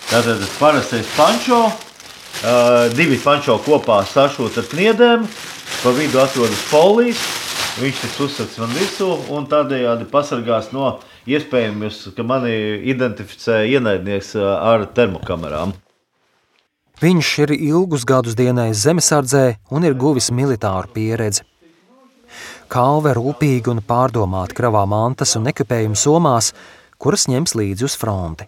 Tātad 0.07 0.45
parastais 0.61 1.09
pančo, 1.17 1.65
uh, 1.67 2.87
divi 2.95 3.19
pančo 3.19 3.57
kopā 3.65 4.03
sašūt 4.07 4.61
ar 4.61 4.69
kniedēm, 4.71 5.25
pa 5.83 5.95
vidu 5.97 6.21
atrodas 6.23 6.63
polijas, 6.71 7.25
viņš 7.81 8.05
tiks 8.05 8.21
uzsats 8.29 8.61
man 8.63 8.77
visu 8.77 9.09
un 9.35 9.49
tādējādi 9.51 10.07
pasargās 10.13 10.71
no 10.77 10.99
iespējams, 11.27 12.05
ka 12.15 12.23
mani 12.23 12.55
identificē 12.93 13.65
ienaidnieks 13.73 14.37
ar 14.39 14.87
termokamerām. 14.95 15.75
Viņš 16.97 17.31
ir 17.45 17.51
ilgus 17.53 18.07
gadus 18.09 18.33
dienējis 18.39 18.87
zemesardzē 18.87 19.45
un 19.77 19.85
ir 19.85 19.93
guvis 20.01 20.31
militāru 20.33 20.89
pieredzi. 20.95 21.43
Kalve 22.73 23.13
rūpīgi 23.19 23.69
un 23.69 23.83
pārdomāti 23.85 24.57
kravā 24.57 24.87
mantas 24.89 25.37
un 25.37 25.45
ekipējumu 25.51 25.99
somās, 26.01 26.55
kuras 26.97 27.27
ņems 27.29 27.53
līdzi 27.53 27.85
uz 27.85 27.97
fronti. 28.01 28.47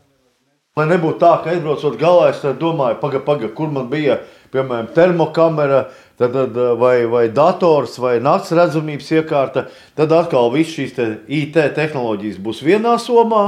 Lai 0.81 0.87
nebūtu 0.88 1.21
tā, 1.21 1.35
ka 1.43 1.52
aizbraucot 1.52 1.99
galā, 2.00 2.31
es 2.33 2.40
domāju, 2.57 2.97
paga, 3.02 3.21
paga, 3.26 3.50
kur 3.52 3.69
man 3.75 3.90
bija 3.93 4.17
piemēram 4.55 4.88
termokamera, 4.97 5.83
tad, 6.17 6.33
tad, 6.33 6.57
vai, 6.81 7.02
vai 7.11 7.26
dators, 7.28 7.99
vai 8.00 8.17
nakts 8.25 8.55
redzamības 8.57 9.12
iekārta. 9.19 9.67
Tad 9.99 10.17
atkal 10.23 10.49
viss 10.55 10.73
šīs 10.73 10.97
te 10.97 11.11
IT 11.26 11.61
tehnoloģijas 11.76 12.40
būs 12.40 12.64
vienā 12.64 12.97
somā, 13.02 13.45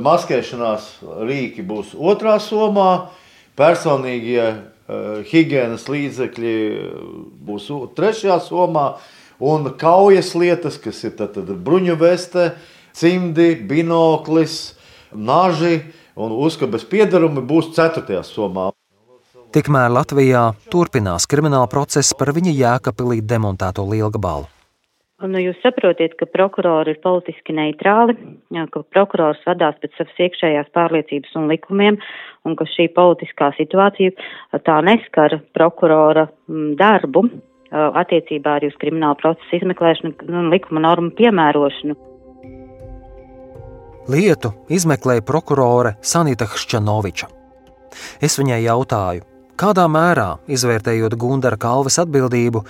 maskēšanās 0.00 0.88
rīki 1.28 1.66
būs 1.68 1.92
otrā 1.92 2.38
somā 2.40 2.90
personīgie 3.58 4.42
uh, 4.46 5.20
higiēnas 5.26 5.88
līdzekļi 5.90 6.54
būs 7.46 7.68
trešajā 7.96 8.38
somā, 8.44 8.86
un 9.40 9.70
kaujas 9.78 10.34
lietas, 10.38 10.80
kas 10.80 11.02
ir 11.04 11.16
tad, 11.18 11.36
tad 11.36 11.52
bruņu 11.66 11.98
veste, 12.00 12.50
cimdi, 12.96 13.54
binoklis, 13.68 14.76
naži 15.12 15.80
un 16.16 16.32
uzkabes 16.32 16.86
piedarumi 16.88 17.44
būs 17.44 17.74
ceturtajā 17.76 18.24
somā. 18.26 18.70
Tikmēr 19.56 19.92
Latvijā 19.92 20.50
turpinās 20.72 21.28
krimināla 21.30 21.68
process 21.70 22.12
par 22.18 22.32
viņa 22.36 22.52
jēkapilī 22.52 23.22
demontēto 23.24 23.86
lielgabalu. 23.88 24.50
Nu, 25.24 25.40
jūs 25.40 25.56
saprotiet, 25.62 26.12
ka 26.20 26.26
prokurori 26.28 26.92
ir 26.92 26.98
politiski 27.00 27.54
neitrāli, 27.56 28.18
ka 28.52 28.82
prokurors 28.92 29.40
vadās 29.48 29.78
pēc 29.80 29.94
savas 29.96 30.18
iekšējās 30.26 30.68
pārliecības 30.76 31.38
un 31.40 31.46
likumiem, 31.48 31.96
un 32.46 32.56
ka 32.58 32.66
šī 32.70 32.88
politiskā 32.96 33.50
situācija 33.58 34.14
tā 34.66 34.78
neskar 34.86 35.38
prokurora 35.56 36.26
darbu 36.80 37.26
attiecībā 37.70 38.56
arī 38.58 38.70
uz 38.70 38.76
kriminālu 38.80 39.18
procesu 39.20 39.58
izmeklēšanu 39.60 40.14
un 40.30 40.50
likuma 40.54 40.84
normu 40.86 41.10
piemērošanu. 41.18 41.96
Lietu 44.14 44.52
izmeklēja 44.70 45.24
prokurore 45.26 45.96
Sanita 46.00 46.46
Hščanoviča. 46.46 47.26
Es 48.22 48.38
viņai 48.38 48.60
jautāju, 48.62 49.24
kādā 49.58 49.88
mērā, 49.90 50.36
izvērtējot 50.46 51.16
Gundara 51.18 51.58
Kalves 51.58 51.98
atbildību, 51.98 52.62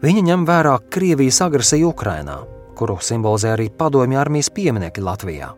Viņa 0.00 0.22
ņem 0.24 0.44
vērā 0.48 0.78
Krievijas 0.88 1.42
agresiju 1.44 1.90
Ukrainā, 1.92 2.38
kuru 2.78 2.94
simbolizē 3.04 3.50
arī 3.52 3.66
padomju 3.68 4.16
armijas 4.16 4.48
pieminekļi 4.56 5.02
Latvijā. 5.04 5.50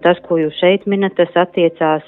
Tas, 0.00 0.16
ko 0.24 0.38
jūs 0.40 0.56
šeit 0.56 0.86
minat, 0.88 1.12
tas 1.18 1.34
attiecās 1.36 2.06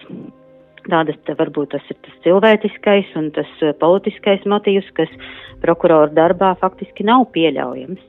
tādas, 0.89 1.19
varbūt 1.39 1.75
tas 1.75 1.93
ir 1.93 1.99
tas 2.05 2.17
cilvēciskais 2.27 3.13
un 3.21 3.31
tas 3.37 3.51
eh, 3.63 3.75
politiskais 3.81 4.45
motīvs, 4.49 4.91
kas 4.97 5.13
prokurora 5.63 6.13
darbā 6.13 6.55
faktiski 6.61 7.07
nav 7.07 7.29
pieļaujams. 7.35 8.03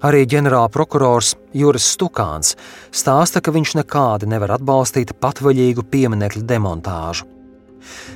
Arī 0.00 0.22
ģenerālprokurors 0.32 1.34
Juris 1.52 1.90
Stukāns 1.92 2.54
stāsta, 2.88 3.42
ka 3.44 3.52
viņš 3.52 3.74
nekādi 3.82 4.30
nevar 4.32 4.54
atbalstīt 4.56 5.12
patvaļīgu 5.20 5.84
pieminiektu 5.92 6.40
demontāžu. 6.48 7.28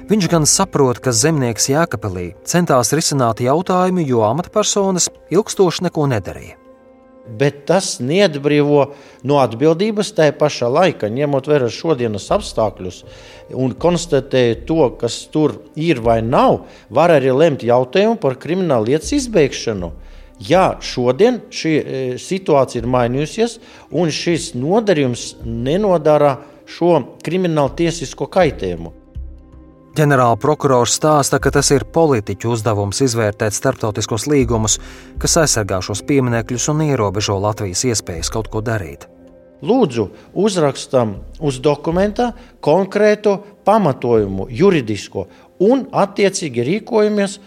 Viņš 0.08 0.28
gan 0.32 0.48
saprot, 0.48 1.00
ka 1.04 1.12
zemnieks 1.12 1.68
Jēkabelī 1.72 2.30
centās 2.48 2.92
risināt 2.96 3.40
jautājumu, 3.44 4.04
jo 4.04 4.24
amatpersonas 4.24 5.10
ilgstoši 5.32 5.88
neko 5.88 6.08
nedarīja. 6.12 6.63
Bet 7.24 7.62
tas 7.64 8.02
neatbrīvo 8.04 8.82
no 9.24 9.38
atbildības 9.40 10.10
tajā 10.12 10.34
pašā 10.36 10.68
laikā, 10.68 11.08
ņemot 11.08 11.46
vērā 11.48 11.70
šodienas 11.72 12.26
apstākļus 12.36 12.98
un 13.56 13.72
konstatējot 13.80 14.66
to, 14.68 14.88
kas 15.00 15.16
tur 15.32 15.56
ir 15.72 16.02
vai 16.04 16.18
nav, 16.24 16.66
var 16.92 17.14
arī 17.16 17.32
lemt 17.32 17.64
jautājumu 17.64 18.20
par 18.20 18.36
kriminālu 18.40 18.92
lietas 18.92 19.14
izbeigšanu. 19.16 19.92
Jā, 20.44 20.64
šodien 20.84 21.38
šī 21.54 21.72
e, 21.72 22.02
situācija 22.20 22.82
ir 22.82 22.90
mainījusies, 22.90 23.56
un 23.94 24.10
šis 24.12 24.50
nodarījums 24.58 25.30
nenodara 25.46 26.36
šo 26.68 26.98
kriminālu 27.24 27.72
tiesisko 27.78 28.28
kaitējumu. 28.34 28.92
Ģenerāla 29.94 30.34
prokurors 30.42 30.96
stāsta, 30.98 31.38
ka 31.38 31.52
tas 31.54 31.68
ir 31.70 31.84
politiķu 31.94 32.48
uzdevums 32.50 32.98
izvērtēt 33.04 33.54
starptautiskos 33.54 34.24
līgumus, 34.26 34.80
kas 35.22 35.36
aizsargā 35.44 35.78
šos 35.86 36.00
pieminekļus 36.08 36.66
un 36.72 36.80
ierobežo 36.88 37.36
Latvijas 37.38 37.84
iespējas 37.86 38.32
kaut 38.34 38.48
ko 38.50 38.58
darīt. 38.58 39.06
Lūdzu, 39.62 40.08
uzrakstam 40.34 41.12
uz 41.38 41.60
dokumenta 41.62 42.32
konkrētu 42.58 43.36
pamatojumu, 43.62 44.48
juridisko, 44.50 45.28
un 45.62 45.86
attiecīgi 45.94 46.66
rīkojamies. 46.72 47.38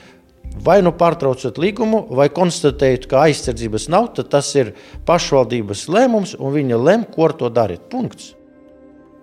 Vai 0.64 0.80
nu 0.80 0.96
pārtraucat 0.96 1.60
līgumu, 1.60 2.06
vai 2.16 2.30
konstatējat, 2.32 3.10
ka 3.12 3.26
aizsardzības 3.28 3.90
nav, 3.92 4.14
tad 4.16 4.32
tas 4.32 4.56
ir 4.56 4.72
pašvaldības 5.06 5.84
lēmums, 5.92 6.38
un 6.40 6.56
viņa 6.56 6.80
lem, 6.80 7.04
ko 7.12 7.28
ar 7.28 7.36
to 7.44 7.52
darīt. 7.52 7.90
Punkts. 7.92 8.37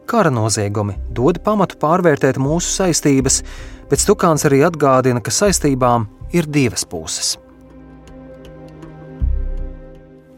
Kara 0.05 0.31
noziegumi 0.31 0.99
dod 1.17 1.39
pamatu 1.45 1.79
pārvērtēt 1.81 2.37
mūsu 2.41 2.69
saistības, 2.83 3.41
bet 3.89 4.03
Stukāns 4.03 4.45
arī 4.45 4.61
atgādina, 4.67 5.23
ka 5.25 5.33
saistībām 5.33 6.05
ir 6.37 6.49
divas 6.51 6.85
puses. 6.85 7.39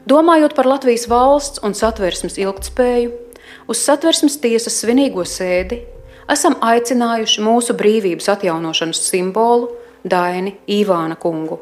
Domājot 0.07 0.55
par 0.55 0.69
Latvijas 0.71 1.09
valsts 1.11 1.63
un 1.67 1.75
satversmes 1.75 2.39
ilgtspēju, 2.39 3.11
uz 3.67 3.81
satversmes 3.83 4.39
tiesas 4.39 4.77
svinīgo 4.85 5.25
sēdi 5.27 5.81
esam 6.31 6.55
aicinājuši 6.63 7.43
mūsu 7.43 7.75
brīvības 7.79 8.31
atjaunošanas 8.37 9.03
simbolu 9.09 9.73
Daini 10.07 10.55
Ivāna 10.71 11.19
kungu. 11.19 11.59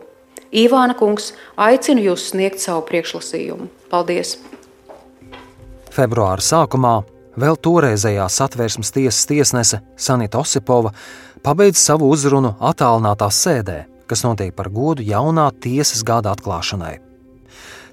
Ivāna 0.52 0.92
kungs, 0.98 1.32
aicinu 1.56 2.04
jūs 2.10 2.28
sniegt 2.34 2.60
savu 2.60 2.84
priekšlasījumu. 2.90 3.70
Paldies! 3.88 4.36
Februāra 5.94 6.44
sākumā 6.44 6.98
vēl 7.40 7.58
toreizējā 7.60 8.26
satversmes 8.30 8.92
tiesas 8.94 9.26
tiesnese 9.30 9.80
Sanita 9.96 10.40
Osipova 10.42 10.92
pabeidz 11.44 11.80
savu 11.80 12.08
uzrunu 12.12 12.54
attālinātā 12.60 13.28
sēdē, 13.30 13.78
kas 14.08 14.24
notiek 14.26 14.54
par 14.56 14.70
godu 14.72 15.04
jaunā 15.04 15.50
tiesas 15.60 16.04
gada 16.06 16.34
atklāšanai. 16.34 16.98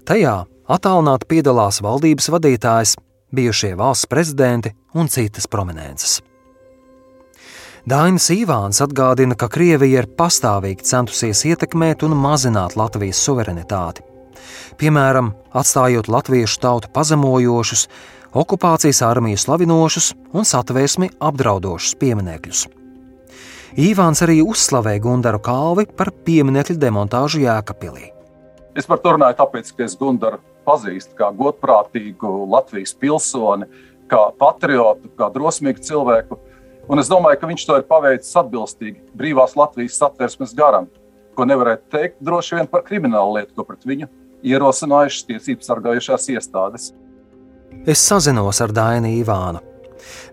Tajā 0.08 0.36
attālināti 0.72 1.30
piedalās 1.30 1.82
valdības 1.84 2.30
vadītājs, 2.34 2.98
bijušie 3.32 3.76
valsts 3.80 4.10
prezidenti 4.12 4.74
un 4.94 5.08
citas 5.08 5.48
prominences. 5.48 6.20
Dainis 7.82 8.28
Ivāns 8.30 8.78
atgādina, 8.84 9.34
ka 9.34 9.48
Krievija 9.50 10.04
ir 10.04 10.08
pastāvīgi 10.18 10.86
centusies 10.86 11.42
ietekmēt 11.50 12.04
un 12.06 12.14
mazināt 12.14 12.76
Latvijas 12.78 13.18
suverenitāti. 13.26 14.06
Piemēram, 14.78 15.32
atstājot 15.58 16.10
latviešu 16.10 16.60
tautu 16.62 16.92
pazemojošus, 16.94 17.88
okupācijas 18.34 19.02
armiju 19.06 19.40
slavinošus 19.40 20.12
un 20.34 20.48
satvērsmi 20.48 21.12
apdraudošus 21.20 21.98
pieminekļus. 22.02 22.68
Īvāns 23.80 24.20
arī 24.26 24.42
uzslavēja 24.44 25.00
Gundaru 25.04 25.40
kalvi 25.44 25.86
par 25.96 26.12
pieminiekļu 26.26 26.76
demontāžu 26.80 27.44
Jēkabpilī. 27.46 28.10
Es 28.76 28.88
par 28.88 29.00
to 29.04 29.16
runāju, 29.16 29.38
tāpēc, 29.40 29.72
ka 29.76 29.86
es 29.88 29.96
Gundaru 30.00 30.42
pazīstu 30.68 31.16
kā 31.18 31.32
godprātīgu 31.36 32.32
Latvijas 32.52 32.94
pilsoni, 33.00 33.68
kā 34.12 34.26
patriotu, 34.40 35.12
kā 35.16 35.30
drosmīgu 35.32 35.84
cilvēku. 35.88 36.40
Un 36.92 37.00
es 37.00 37.12
domāju, 37.12 37.40
ka 37.40 37.48
viņš 37.48 37.68
to 37.68 37.78
ir 37.80 37.88
paveicis 37.88 38.36
atbilstīgi 38.42 39.16
brīvās 39.16 39.56
Latvijas 39.60 40.00
satversmes 40.02 40.56
garam, 40.58 40.90
ko 41.36 41.48
nevarētu 41.48 41.88
teikt 41.94 42.20
droši 42.24 42.60
vien 42.60 42.68
par 42.68 42.84
kriminālu 42.88 43.38
lietu, 43.38 43.56
ko 43.56 43.68
pret 43.68 43.88
viņu 43.88 44.10
ierosinājušas 44.52 45.28
tiesības 45.30 45.72
sargājušās 45.72 46.28
iestādes. 46.36 46.92
Es 47.86 48.02
sazinos 48.06 48.62
ar 48.62 48.74
Dainu 48.76 49.10
Ivānu. 49.22 49.62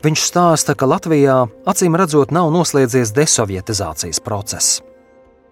Viņš 0.04 0.24
stāsta, 0.30 0.74
ka 0.78 0.86
Latvijā 0.88 1.40
acīm 1.68 1.96
redzot 1.98 2.30
nav 2.34 2.52
noslēdzies 2.54 3.14
desovietizācijas 3.16 4.20
process. 4.24 4.78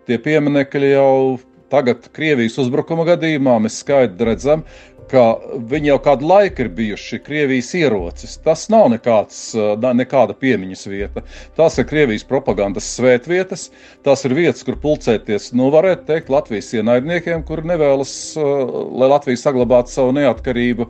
Tie 0.07 0.19
pieminekļi 0.23 0.93
jau 0.93 1.39
Tagad 1.73 2.05
Krievijas 2.15 2.61
uzbrukuma 2.63 3.03
gadījumā 3.09 3.57
mēs 3.65 3.81
skaidri 3.83 4.29
redzam, 4.29 4.63
ka 5.11 5.25
viņi 5.71 5.91
jau 5.93 5.97
kādu 6.03 6.29
laiku 6.29 6.65
ir 6.65 6.71
bijuši 6.77 7.21
Krievijas 7.25 7.73
ierocis. 7.79 8.37
Tas 8.45 8.67
nav 8.73 8.89
nekāds, 8.93 9.39
nekāda 9.87 10.37
piemiņas 10.39 10.87
vieta. 10.91 11.23
Tās 11.59 11.79
ir 11.81 11.89
Krievijas 11.89 12.27
propagandas 12.29 12.89
svētvietas, 12.97 13.69
tās 14.07 14.25
ir 14.29 14.37
vietas, 14.37 14.65
kur 14.67 14.79
pulcēties, 14.83 15.53
nu, 15.57 15.71
varētu 15.75 16.07
teikt, 16.11 16.33
Latvijas 16.33 16.73
ienaidniekiem, 16.77 17.45
kuri 17.47 17.67
nevēlas, 17.73 18.15
lai 18.37 19.11
Latvija 19.13 19.43
saglabātu 19.43 19.95
savu 19.95 20.15
neatkarību. 20.19 20.89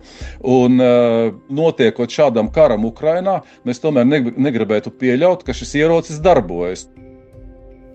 Un 0.56 0.78
notiekot 1.60 2.12
šādam 2.12 2.52
karam 2.54 2.86
Ukrainā, 2.88 3.40
mēs 3.66 3.82
tomēr 3.82 4.08
negribētu 4.08 4.94
pieļaut, 4.96 5.44
ka 5.46 5.56
šis 5.56 5.76
ierocis 5.82 6.22
darbojas. 6.24 6.88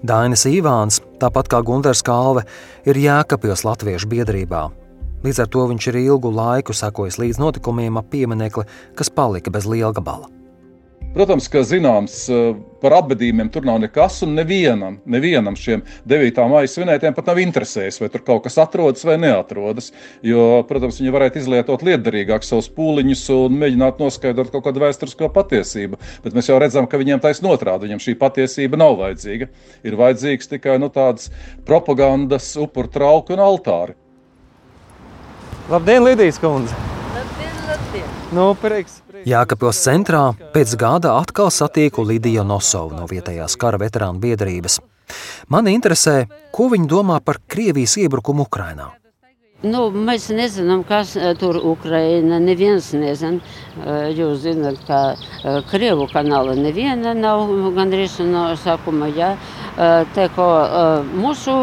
Dainis 0.01 0.47
Ivāns, 0.49 0.97
tāpat 1.21 1.51
kā 1.51 1.61
Gunārs 1.61 2.01
Kalve, 2.01 2.47
ir 2.89 2.97
Jēkabils 2.97 3.61
Latviešu 3.67 4.09
biedrībā. 4.09 4.80
Līdz 5.21 5.43
ar 5.43 5.49
to 5.53 5.67
viņš 5.69 5.87
ir 5.91 6.01
ilgu 6.01 6.31
laiku 6.33 6.73
sekojis 6.73 7.19
līdz 7.21 7.41
notikumiem 7.43 7.99
ap 8.01 8.07
pieminiekli, 8.09 8.65
kas 8.97 9.13
palika 9.13 9.53
bez 9.53 9.67
liela 9.69 9.93
gabala. 9.93 10.31
Protams, 11.11 11.49
ka 11.51 11.59
zināms 11.67 12.13
eh, 12.31 12.53
par 12.79 12.93
apbedījumiem 12.95 13.49
tur 13.51 13.65
nav 13.67 13.81
nekas, 13.83 14.21
un 14.23 14.31
nevienam, 14.37 14.95
nevienam 15.03 15.57
šiem 15.59 15.83
9. 16.07 16.39
maija 16.47 16.69
svinētājiem 16.71 17.17
pat 17.17 17.27
nav 17.27 17.41
interesējis, 17.43 17.97
vai 17.99 18.07
tur 18.13 18.23
kaut 18.29 18.45
kas 18.45 18.55
atrodas 18.63 19.03
vai 19.05 19.17
neatrodas. 19.19 19.91
Jo, 20.23 20.63
protams, 20.69 21.01
viņi 21.03 21.11
varētu 21.11 21.41
izlietot 21.41 21.83
liederīgāk 21.83 22.47
savus 22.47 22.71
pūliņus 22.77 23.25
un 23.35 23.59
mēģināt 23.59 23.99
noskaidrot 23.99 24.53
kaut 24.55 24.69
kādu 24.69 24.85
vēsturisko 24.85 25.29
patiesību. 25.35 25.99
Bet 26.23 26.37
mēs 26.37 26.47
jau 26.47 26.57
redzam, 26.63 26.87
ka 26.87 27.01
viņiem 27.01 27.21
taisnība 27.21 27.59
otrādi, 27.59 27.91
viņam 27.91 28.05
šī 28.07 28.15
patiesība 28.23 28.79
nav 28.79 28.95
vajadzīga. 29.03 29.51
Ir 29.83 29.99
vajadzīgs 29.99 30.55
tikai 30.55 30.79
nu, 30.79 30.87
tāds 30.95 31.27
propagandas, 31.67 32.53
upuru 32.63 32.89
trauki 32.95 33.35
un 33.35 33.43
altāri. 33.51 33.99
Labdien, 35.69 36.03
Lidijas 36.03 36.39
kundze! 36.39 36.75
Labdien, 37.15 37.55
labdien! 37.67 38.07
Nu, 38.31 38.51
prieks, 38.55 39.01
Jēkabpils 39.27 39.81
centrā 39.83 40.21
pēc 40.55 40.73
gada 40.79 41.17
atkal 41.19 41.51
satieku 41.53 42.05
Lidiju 42.07 42.45
Nosovu 42.47 42.95
no 42.97 43.05
vietējās 43.09 43.57
kara 43.61 43.77
veterānu 43.81 44.23
biedrības. 44.23 44.79
Mani 45.51 45.75
interesē, 45.75 46.25
ko 46.55 46.69
viņi 46.71 46.89
domā 46.89 47.19
par 47.21 47.41
Krievijas 47.51 47.97
iebrukumu 48.01 48.47
Ukrainā. 48.47 48.89
Nu, 49.61 49.91
mēs 49.93 50.23
nezinām, 50.33 50.81
kas 50.89 51.11
tur 51.37 51.59
ir 51.59 51.65
Ukraiņa. 51.69 52.39
Neviens 52.41 52.87
nezina. 52.97 53.37
Jūs 54.09 54.41
zināt, 54.41 54.79
ka 54.87 55.13
Krievu 55.69 56.07
kanāla 56.09 56.55
neviena 56.57 57.13
nav 57.13 57.45
gandrīz 57.75 58.17
no 58.25 58.47
sākuma. 58.57 59.11
Ja? 59.13 59.35
Te, 60.15 60.27
ko 60.33 60.47
mūsu 61.13 61.53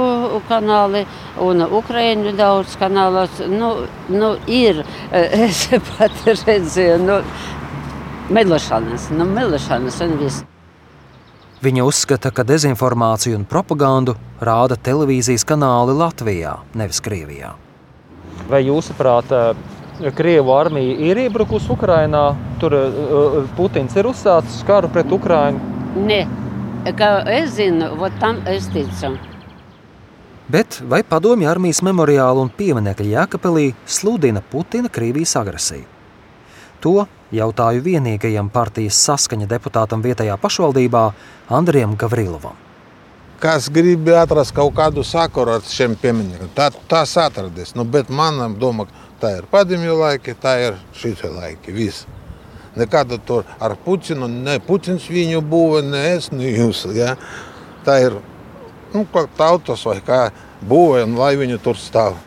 kanāli 0.47 1.03
un 1.43 1.67
Ukraiņu 1.67 2.37
daudz 2.39 2.79
kanālos 2.79 3.43
nu, 3.51 3.75
nu, 4.15 4.33
ir. 4.47 4.85
Es 5.49 5.67
pat 5.91 6.15
redzēju, 6.29 7.03
nu, 7.03 7.21
melošanas, 8.31 9.11
nu, 9.11 9.27
melošanas 9.27 10.03
un 10.07 10.19
viss. 10.23 10.45
Viņa 11.67 11.83
uzskata, 11.83 12.31
ka 12.31 12.47
dezinformāciju 12.47 13.41
un 13.41 13.47
propagandu 13.51 14.15
rāda 14.39 14.79
televīzijas 14.79 15.43
kanāli 15.49 15.99
Latvijā, 15.99 16.61
nevis 16.79 17.03
Krievijā. 17.03 17.57
Vai 18.49 18.63
jūsuprāt, 18.65 19.33
Krievu 20.17 20.53
armija 20.55 20.95
ir 21.11 21.19
iebrukusi 21.25 21.69
Ukrajinā? 21.75 22.23
Tur 22.63 22.75
Putins 23.59 23.97
ir 23.99 24.07
uzsācis 24.09 24.63
karu 24.67 24.89
pret 24.93 25.11
Ukrajinu? 25.13 25.61
Nē, 25.99 26.21
kā 26.97 27.11
es 27.35 27.57
zinu, 27.59 27.91
tam 28.21 28.41
es 28.47 28.71
ticu. 28.73 29.17
Bet 30.49 30.79
vai 30.89 31.03
padomju 31.05 31.49
armijas 31.51 31.83
memoriāla 31.85 32.41
un 32.41 32.49
pieminiekļa 32.49 33.11
Jēkabelī 33.11 33.67
sludina 33.85 34.41
Putina 34.41 34.89
Krievijas 34.89 35.35
agresiju? 35.37 35.85
To 36.81 36.95
jautāju 37.35 37.83
vienīgajam 37.85 38.49
partijas 38.55 39.03
saskaņa 39.11 39.51
deputātam 39.51 40.01
vietējā 40.01 40.39
pašvaldībā 40.41 41.05
Andrijam 41.59 41.99
Gavrilovam 42.01 42.68
kas 43.41 43.69
grib 43.71 44.09
atrast 44.19 44.55
kaut 44.55 44.75
kādu 44.77 45.05
sakaru 45.07 45.57
ar 45.57 45.67
šiem 45.67 45.95
pieminekļiem. 45.99 46.51
Tā, 46.57 46.71
tās 46.91 47.15
atradīs. 47.21 47.75
Nu, 47.79 47.87
bet 47.87 48.11
manam 48.11 48.57
domā, 48.59 48.89
tā 49.23 49.37
ir 49.39 49.49
padomju 49.51 49.99
laiki, 49.99 50.35
tā 50.43 50.57
ir 50.67 50.79
šīs 50.99 51.25
laiki. 51.25 51.75
Viss. 51.75 52.07
Nekāda 52.79 53.19
tur 53.19 53.47
ar 53.61 53.75
Putinu, 53.85 54.29
ne 54.29 54.59
Putins 54.63 55.09
viņu 55.11 55.43
būvē, 55.43 55.83
ne 55.87 56.03
es, 56.15 56.31
ne 56.35 56.51
jūs. 56.53 56.85
Ja? 56.95 57.17
Tā 57.87 57.99
ir 58.07 58.19
nu, 58.95 59.07
tautas 59.39 59.85
vai 59.87 59.99
kā 60.05 60.29
būvē, 60.63 61.05
un 61.07 61.19
lai 61.19 61.35
viņi 61.41 61.59
tur 61.63 61.79
stāv. 61.79 62.19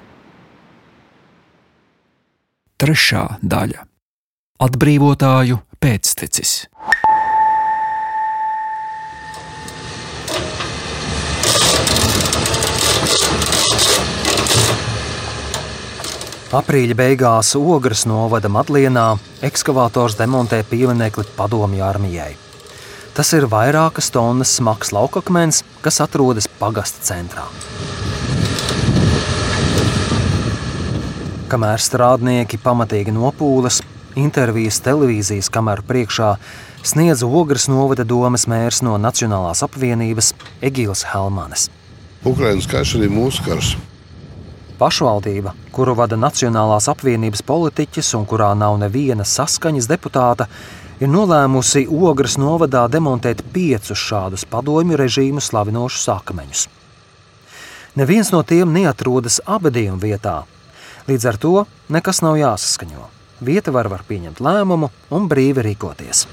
Trešā 2.82 3.38
daļa- 3.45 3.86
atbrīvotāju 4.65 5.62
pēctecis. 5.80 6.65
Aprīļa 16.52 16.96
beigās 17.00 17.54
Ogres 17.56 18.02
novada 18.04 18.50
Madlienā 18.52 19.06
ekskavators 19.48 20.18
demontē 20.20 20.58
pieminekli 20.68 21.24
padomju 21.38 21.84
armijai. 21.88 22.34
Tas 23.16 23.30
ir 23.38 23.46
vairākas 23.48 24.10
tonnas 24.12 24.52
smags 24.58 24.90
laukakmens, 24.92 25.62
kas 25.80 26.02
atrodas 26.04 26.50
pagasta 26.60 27.06
centrā. 27.08 27.46
Kamēr 31.54 31.80
strādnieki 31.80 32.60
pamatīgi 32.60 33.14
nopūlas, 33.16 33.80
intervijas 34.20 34.82
televīzijas 34.84 35.48
kameru 35.56 35.88
priekšā 35.88 36.34
sniedz 36.84 37.24
Ogres 37.24 37.70
novada 37.72 38.04
domas 38.04 38.44
mērs 38.52 38.82
no 38.84 38.98
Nacionālās 39.00 39.64
apvienības 39.64 40.34
Egīls 40.60 41.06
Helmanis. 41.14 41.70
Ukraiņas 42.28 42.70
karš 42.76 42.98
arī 43.00 43.08
mūsu 43.16 43.48
karš. 43.48 43.72
Pašvaldība, 44.82 45.52
kuru 45.70 45.94
vada 45.94 46.17
Nacionālās 46.17 46.88
apvienības 46.89 47.44
politiķis 47.46 48.15
un 48.17 48.24
kurā 48.26 48.48
nav 48.58 48.80
neviena 48.82 49.22
saskaņas 49.30 49.86
deputāta, 49.91 50.48
ir 50.98 51.12
nolēmusi 51.13 51.84
Ogres 51.86 52.39
novadā 52.41 52.88
demontēt 52.89 53.44
piecus 53.54 54.02
šādus 54.02 54.48
padomju 54.50 54.98
režīmu 54.98 55.44
slavinošus 55.44 56.10
akmeņus. 56.15 56.65
Neviens 58.02 58.34
no 58.34 58.41
tiem 58.41 58.74
neatrodas 58.74 59.38
abadījuma 59.46 60.02
vietā, 60.02 60.36
līdz 61.06 61.30
ar 61.30 61.41
to 61.46 61.56
nekas 61.94 62.26
nav 62.26 62.41
jāsaskaņo. 62.41 63.06
Vieta 63.46 63.70
var, 63.78 63.86
var 63.86 64.02
pieņemt 64.10 64.41
lēmumu 64.41 64.89
un 65.13 65.30
brīvi 65.30 65.70
rīkoties. 65.70 66.26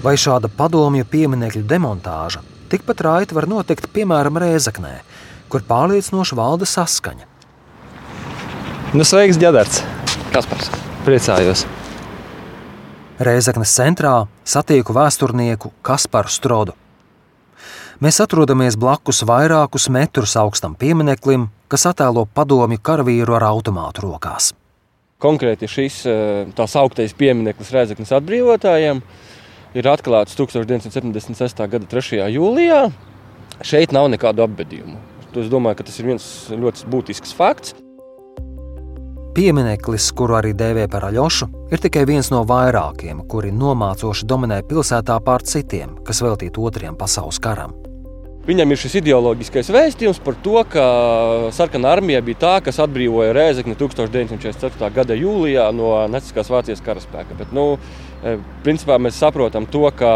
Vai 0.00 0.16
šāda 0.16 0.48
padomju 0.48 1.04
pieminiekļu 1.04 1.68
demontāža 1.68 2.40
tikpat 2.70 3.02
raiti 3.04 3.36
var 3.36 3.48
notikt 3.50 3.88
piemēram 3.94 4.38
Rēzaknē, 4.40 4.98
kur 5.52 5.64
pārliecinoši 5.68 6.38
valda 6.38 6.68
saskaņa? 6.68 7.26
Nu, 8.94 9.04
sveiks, 9.04 9.40
ģenerāts! 9.40 9.82
Kaspars! 10.32 10.70
Priecājos! 11.04 11.66
Reizeknas 13.18 13.72
centrā 13.74 14.12
satieku 14.46 14.94
vēsturnieku 14.94 15.72
Kasparu 15.82 16.30
Strodu. 16.30 16.76
Mēs 17.98 18.20
atrodamies 18.22 18.76
blakus 18.78 19.24
vairākus 19.26 19.88
metrus 19.90 20.36
augstam 20.38 20.76
piemineklim, 20.78 21.48
kas 21.66 21.88
attēlo 21.90 22.28
padomju 22.30 22.78
karavīru 22.78 23.34
ar 23.34 23.48
automātu 23.48 24.04
rokās. 24.06 24.52
Konkrēti 25.18 25.66
šis 25.66 25.96
eh, 26.06 26.44
tā 26.54 26.68
sauktais 26.70 27.16
piemineklis 27.18 27.72
Reizeknas 27.74 28.14
atbrīvotājiem 28.20 29.02
ir 29.02 29.27
atklāts 29.74 30.36
1976. 30.38 31.68
gada 31.68 31.86
3. 31.86 32.24
jūlijā. 32.32 32.88
Šeit 33.64 33.92
nav 33.92 34.08
nekādu 34.12 34.46
apbedījumu. 34.46 34.96
Es 35.38 35.50
domāju, 35.52 35.78
ka 35.78 35.84
tas 35.86 35.98
ir 36.00 36.08
viens 36.08 36.24
ļoti 36.50 36.88
būtisks 36.90 37.34
fakts. 37.36 37.74
Piemineklis, 39.36 40.08
kuru 40.18 40.38
arī 40.40 40.54
dēvē 40.56 40.88
par 40.90 41.04
aļošu, 41.12 41.46
ir 41.70 41.78
tikai 41.78 42.02
viens 42.08 42.32
no 42.32 42.40
vairākiem, 42.48 43.20
kuri 43.30 43.52
nomācoši 43.54 44.26
dominē 44.26 44.64
pilsētā 44.66 45.20
pār 45.22 45.44
citiem, 45.46 45.98
kas 46.02 46.24
veltīti 46.24 46.58
otrajam 46.58 46.96
pasaules 46.98 47.38
karam. 47.38 47.76
Viņam 48.48 48.70
ir 48.72 48.80
šis 48.80 48.94
ideoloģiskais 49.02 49.68
vēstījums 49.68 50.18
par 50.24 50.38
to, 50.40 50.56
ka 50.72 50.84
sarkanā 51.52 51.90
armija 51.98 52.22
bija 52.24 52.40
tā, 52.40 52.52
kas 52.64 52.80
atbrīvoja 52.80 53.34
Rēzekni 53.36 53.76
1944. 53.76 54.88
gada 54.96 55.16
jūlijā 55.18 55.66
no 55.76 55.92
Naciskās 56.08 56.48
Vācijas 56.48 56.80
karaspēka. 56.86 57.36
Bet, 57.36 57.52
nu, 57.52 57.74
principā 58.64 58.98
mēs 59.00 59.18
saprotam 59.20 59.66
to, 59.70 59.86
ka 59.96 60.10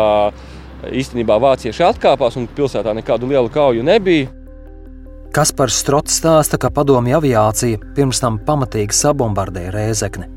īstenībā 0.91 1.38
vācieši 1.43 1.85
atkāpās 1.87 2.38
un 2.41 2.49
pilsētā 2.51 2.95
nekādu 2.99 3.31
lielu 3.31 3.51
kauju 3.53 3.85
nebija. 3.87 4.31
Kaspars 5.33 5.79
Strots 5.81 6.19
stāsta, 6.21 6.59
ka 6.61 6.69
padomju 6.75 7.17
aviācija 7.17 7.81
pirms 7.97 8.21
tam 8.21 8.37
pamatīgi 8.45 8.93
sabombardēja 8.99 9.73
Rēzekni. 9.73 10.29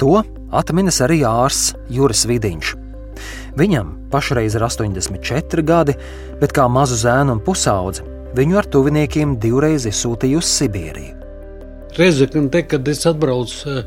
To 0.00 0.18
atminas 0.52 1.00
arī 1.04 1.22
ārsts 1.28 1.72
Juris 1.92 2.26
Vidiņš. 2.28 2.74
Viņam 3.56 3.94
pašreiz 4.12 4.56
ir 4.58 4.66
84 4.66 5.64
gadi, 5.64 5.96
bet 6.40 6.52
kā 6.56 6.68
mazu 6.68 6.98
zēnu 7.00 7.38
un 7.38 7.42
pusaudzi 7.44 8.04
viņu 8.36 8.60
ar 8.60 8.68
tuviniekiem 8.72 9.36
divreiz 9.40 9.88
izsūtīja 9.88 10.40
uz 10.40 10.52
Sibīriju. 10.58 11.21
Rezekne, 11.96 12.48
te, 12.50 12.62
kad 12.64 12.88
es 12.88 13.04
atbraucu 13.06 13.68
eh, 13.68 13.82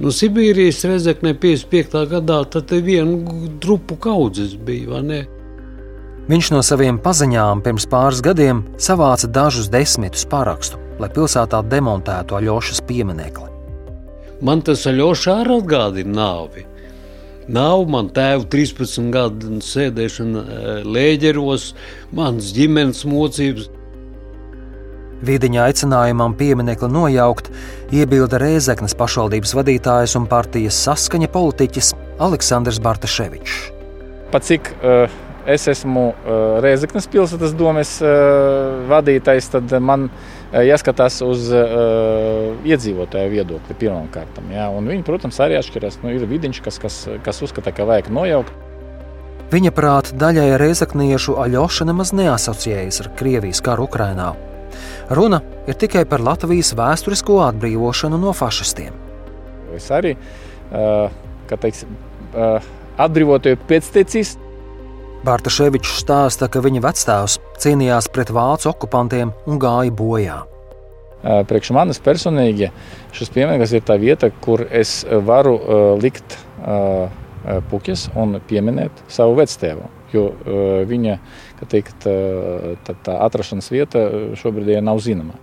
no 0.00 0.12
Sibīrijas, 0.14 0.80
Rezekne 0.88 1.34
55. 1.36 2.06
gadā, 2.08 2.40
tad 2.48 2.72
vienu 2.86 3.50
drupu 3.60 3.98
kaudzes 4.00 4.56
bija? 4.56 5.02
Viņš 6.30 6.50
no 6.54 6.62
saviem 6.64 6.96
paziņām 7.02 7.60
pirms 7.64 7.88
pāris 7.90 8.22
gadiem 8.24 8.62
savāca 8.80 9.28
dažus 9.28 9.68
desmitus 9.72 10.24
parakstu, 10.30 10.80
lai 11.02 11.10
pilsētā 11.12 11.60
demontētu 11.68 12.38
Aļošas 12.38 12.80
pieminekli. 12.88 13.48
Man 14.40 14.62
tas 14.64 14.86
Aļošā 14.88 15.40
arī 15.42 15.58
atgādina 15.60 16.16
nāvi. 16.16 16.64
Nav 17.50 17.82
man 17.90 18.08
tēva 18.14 18.46
13 18.48 19.10
gadu 19.12 19.58
sēdēšana 19.64 20.44
eh, 20.46 20.70
lēģeros, 20.86 21.74
manas 22.16 22.54
ģimenes 22.56 23.04
mocības. 23.10 23.68
Vidiņa 25.20 25.66
aicinājumam 25.68 26.32
pieminiekli 26.38 26.88
nojaukt, 26.88 27.50
iebilda 27.92 28.38
Rēzeknas 28.40 28.94
pašvaldības 28.96 29.52
vadītājs 29.58 30.16
un 30.16 30.28
partijas 30.30 30.78
saskaņa 30.86 31.28
politiķis 31.34 31.92
Aleksandrs 32.24 32.80
Bartaševičs. 32.80 33.58
Pat 34.32 34.46
cik 34.46 34.70
uh, 34.78 35.12
es 35.44 35.68
esmu 35.68 36.06
uh, 36.14 36.56
Rēzaknes 36.64 37.10
pilsētas 37.12 37.52
domes 37.58 37.98
uh, 38.00 38.80
vadītājs, 38.88 39.50
tad 39.52 39.76
man 39.84 40.08
jāskatās 40.50 41.20
uz 41.22 41.44
iedzīvotāju 42.66 43.30
viedokli 43.30 43.76
pirmām 43.78 44.08
kārtām. 44.10 44.48
Ja? 44.50 44.64
Viņi, 44.74 45.04
protams, 45.06 45.38
arī 45.44 45.54
atšķiras. 45.60 46.00
Nu, 46.02 46.10
ir 46.10 46.26
vidiņš, 46.26 46.58
kas, 46.64 46.80
kas, 46.82 46.96
kas 47.22 47.38
uzskata, 47.46 47.70
ka 47.70 47.86
vajag 47.86 48.10
nojaukt. 48.10 48.50
Viņa 49.54 49.70
prāt, 49.74 50.10
daļai 50.18 50.58
reizekniešu 50.58 51.38
aļoša 51.42 51.86
nemaz 51.86 52.10
neasociējas 52.18 53.04
ar 53.04 53.12
Krievijas 53.18 53.62
karu 53.62 53.86
Ukrajinā. 53.86 54.32
Runa 55.16 55.40
ir 55.70 55.78
tikai 55.80 56.04
par 56.08 56.22
Latvijas 56.24 56.74
vēsturisko 56.78 57.40
atbrīvošanu 57.48 58.20
no 58.20 58.34
fašistiem. 58.36 58.94
Es 59.76 59.88
arī, 59.94 60.16
uh, 60.16 61.10
kā 61.50 61.58
teiksim, 61.60 61.96
uh, 62.34 62.70
atbrīvotāju 63.00 63.60
pēctecis 63.68 64.36
Bārtaševičs 65.20 65.98
stāsta, 66.00 66.48
ka 66.48 66.62
viņa 66.64 66.80
vecstāvs 66.80 67.36
cīnījās 67.60 68.08
pret 68.08 68.30
vācu 68.32 68.70
okupantiem 68.70 69.34
un 69.44 69.60
gāja 69.60 69.92
bojā. 69.92 70.38
Priekš 71.20 71.74
manis 71.76 72.00
personīgi 72.00 72.70
šis 73.12 73.28
piemineklis 73.34 73.74
ir 73.76 73.84
tā 73.84 73.98
vieta, 74.00 74.30
kur 74.40 74.62
es 74.64 75.02
varu 75.28 75.58
likt 76.00 76.38
puķis 77.68 78.06
un 78.16 78.38
pieminēt 78.48 79.04
savu 79.12 79.36
vectēvu. 79.42 79.88
Jo 80.10 80.24
uh, 80.32 80.80
viņa 80.90 81.12
teikt, 81.68 82.06
tā, 82.86 82.94
tā 83.04 83.16
atrašanās 83.26 83.70
vieta 83.72 84.06
šobrīd 84.40 84.80
nav 84.84 85.02
zināma. 85.04 85.36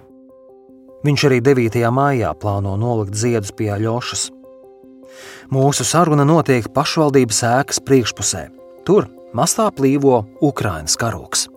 Viņš 1.06 1.27
arī 1.30 1.41
9. 1.45 1.77
maijā 1.93 2.32
plāno 2.41 2.73
nolikt 2.80 3.15
ziedus 3.15 3.53
pie 3.53 3.69
Aļošas. 3.75 4.32
Mūsu 5.53 5.86
saruna 5.88 6.25
notiek 6.27 6.65
pašvaldības 6.73 7.43
ēkas 7.47 7.80
priekšpusē. 7.86 8.47
Tur 8.88 9.08
mastā 9.38 9.69
plīvo 9.75 10.23
Ukraiņas 10.43 10.97
karoks. 10.99 11.47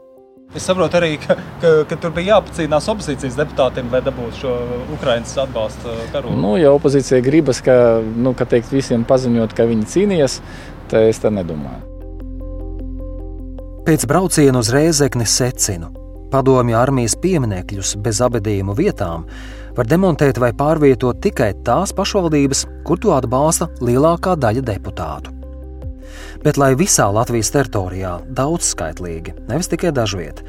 Es 0.55 0.65
saprotu 0.67 0.99
arī, 0.99 1.13
ka, 1.23 1.37
ka, 1.63 1.71
ka 1.87 1.99
tur 2.03 2.11
bija 2.15 2.37
jāpacīnās 2.37 2.89
opozīcijas 2.91 3.37
deputātiem, 3.39 3.91
lai 3.95 4.01
dabūtu 4.03 4.41
šo 4.41 4.55
Ukraiņas 4.97 5.37
atbalstu 5.45 5.95
karogu. 6.11 6.39
Nu, 6.43 6.57
ja 6.59 6.73
opozīcija 6.75 7.23
gribas, 7.23 7.63
ka, 7.63 7.77
nu, 8.03 8.35
ka 8.35 8.49
teikt, 8.51 8.75
visiem 8.75 9.07
paziņot, 9.07 9.55
ka 9.55 9.69
viņi 9.71 9.87
cīnījās, 9.95 10.41
tad 10.91 11.13
es 11.13 11.23
tā 11.23 11.31
nedomāju. 11.35 11.90
Pēc 13.87 14.05
brauciena 14.07 14.61
uz 14.61 14.69
Rēzekni 14.75 15.25
secinu, 15.25 15.89
padomju 16.31 16.77
armijas 16.79 17.17
pieminekļus 17.23 17.97
bez 18.05 18.21
abadījumu 18.23 18.77
vietām 18.77 19.25
var 19.77 19.89
demontēt 19.89 20.39
vai 20.43 20.53
pārvietot 20.57 21.23
tikai 21.25 21.53
tās 21.65 21.95
pašvaldības, 21.97 22.67
kur 22.85 23.01
to 23.01 23.17
atbalsta 23.17 23.71
lielākā 23.81 24.37
daļa 24.37 24.67
deputātu 24.73 25.41
bet 26.45 26.59
lai 26.61 26.73
visā 26.79 27.09
Latvijas 27.13 27.53
teritorijā 27.55 28.15
daudzskaitlīgi, 28.37 29.37
nevis 29.51 29.71
tikai 29.73 29.93
dažviet, 29.97 30.43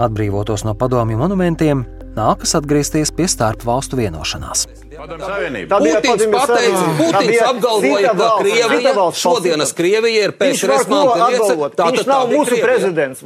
atbrīvotos 0.00 0.66
no 0.66 0.74
padomju 0.78 1.20
monumentiem, 1.20 1.84
nākas 2.18 2.56
atgriezties 2.58 3.12
pie 3.14 3.28
starpvalstu 3.30 4.00
vienošanās. 4.00 4.66
Putins 4.98 6.24
pateica, 6.32 6.84
Putins 6.98 7.42
apgalvoja, 7.46 8.12
ka 8.18 8.28
Krievija, 8.40 8.92
šodienas 9.14 9.72
Krievija 9.78 10.24
ir 10.26 10.32
PSRS. 10.38 10.88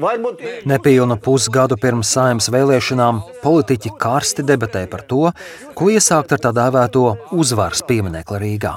Varbūt... 0.02 0.44
Nepilnu 0.68 1.16
pusgadu 1.24 1.78
pirms 1.80 2.12
saimnes 2.12 2.50
vēlēšanām 2.52 3.22
politiķi 3.44 3.94
karsti 4.00 4.44
debatē 4.46 4.84
par 4.92 5.06
to, 5.08 5.32
ko 5.78 5.88
iesākt 5.92 6.36
ar 6.36 6.44
tā 6.44 6.52
dēvēto 6.60 7.06
uzvaras 7.38 7.80
pieminekli 7.88 8.42
Rīgā. 8.44 8.74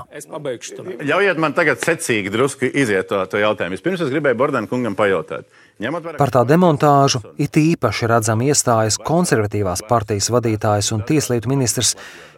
Ļaujiet 1.12 1.42
man 1.42 1.58
tagad 1.58 1.84
secīgi 1.84 2.32
drusku 2.32 2.72
iziet 2.72 3.12
to, 3.12 3.26
to 3.28 3.44
jautājumu. 3.44 3.76
Vispirms 3.76 4.08
es 4.08 4.14
gribēju 4.14 4.40
Bordēna 4.40 4.72
kungam 4.72 4.96
pajautāt. 4.96 5.50
Par 5.76 6.32
tā 6.32 6.46
demontāžu 6.48 7.20
it 7.42 7.58
īpaši 7.60 8.08
redzam 8.08 8.40
iestājas 8.46 8.96
konservatīvās 9.04 9.84
partijas 9.90 10.30
vadītājs 10.32 10.94
un 10.96 11.04
tieslietu 11.04 11.52
ministrs 11.52 11.96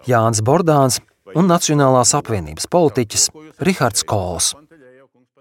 Jānis 0.09 0.41
Bordāns 0.41 0.97
un 1.35 1.45
Nacionālās 1.51 2.15
apvienības 2.17 2.65
politiķis 2.73 3.29
Rihards 3.61 4.07
Kols. 4.09 4.55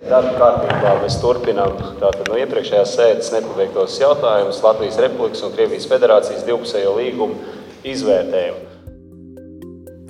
Darba 0.07 0.35
kārtībā 0.37 0.93
mēs 1.01 1.17
turpinām 1.23 1.73
tātad, 2.03 2.29
no 2.29 2.37
iepriekšējās 2.37 2.95
sēdes 2.99 3.33
nepabeigtos 3.33 3.97
jautājumus 4.03 4.61
Latvijas 4.63 5.01
Republikas 5.01 5.41
un 5.47 5.57
Krievijas 5.57 5.89
Federācijas 5.89 6.45
divpusējo 6.45 6.93
līgumu 7.01 7.41
izvērtējumu. 7.97 8.65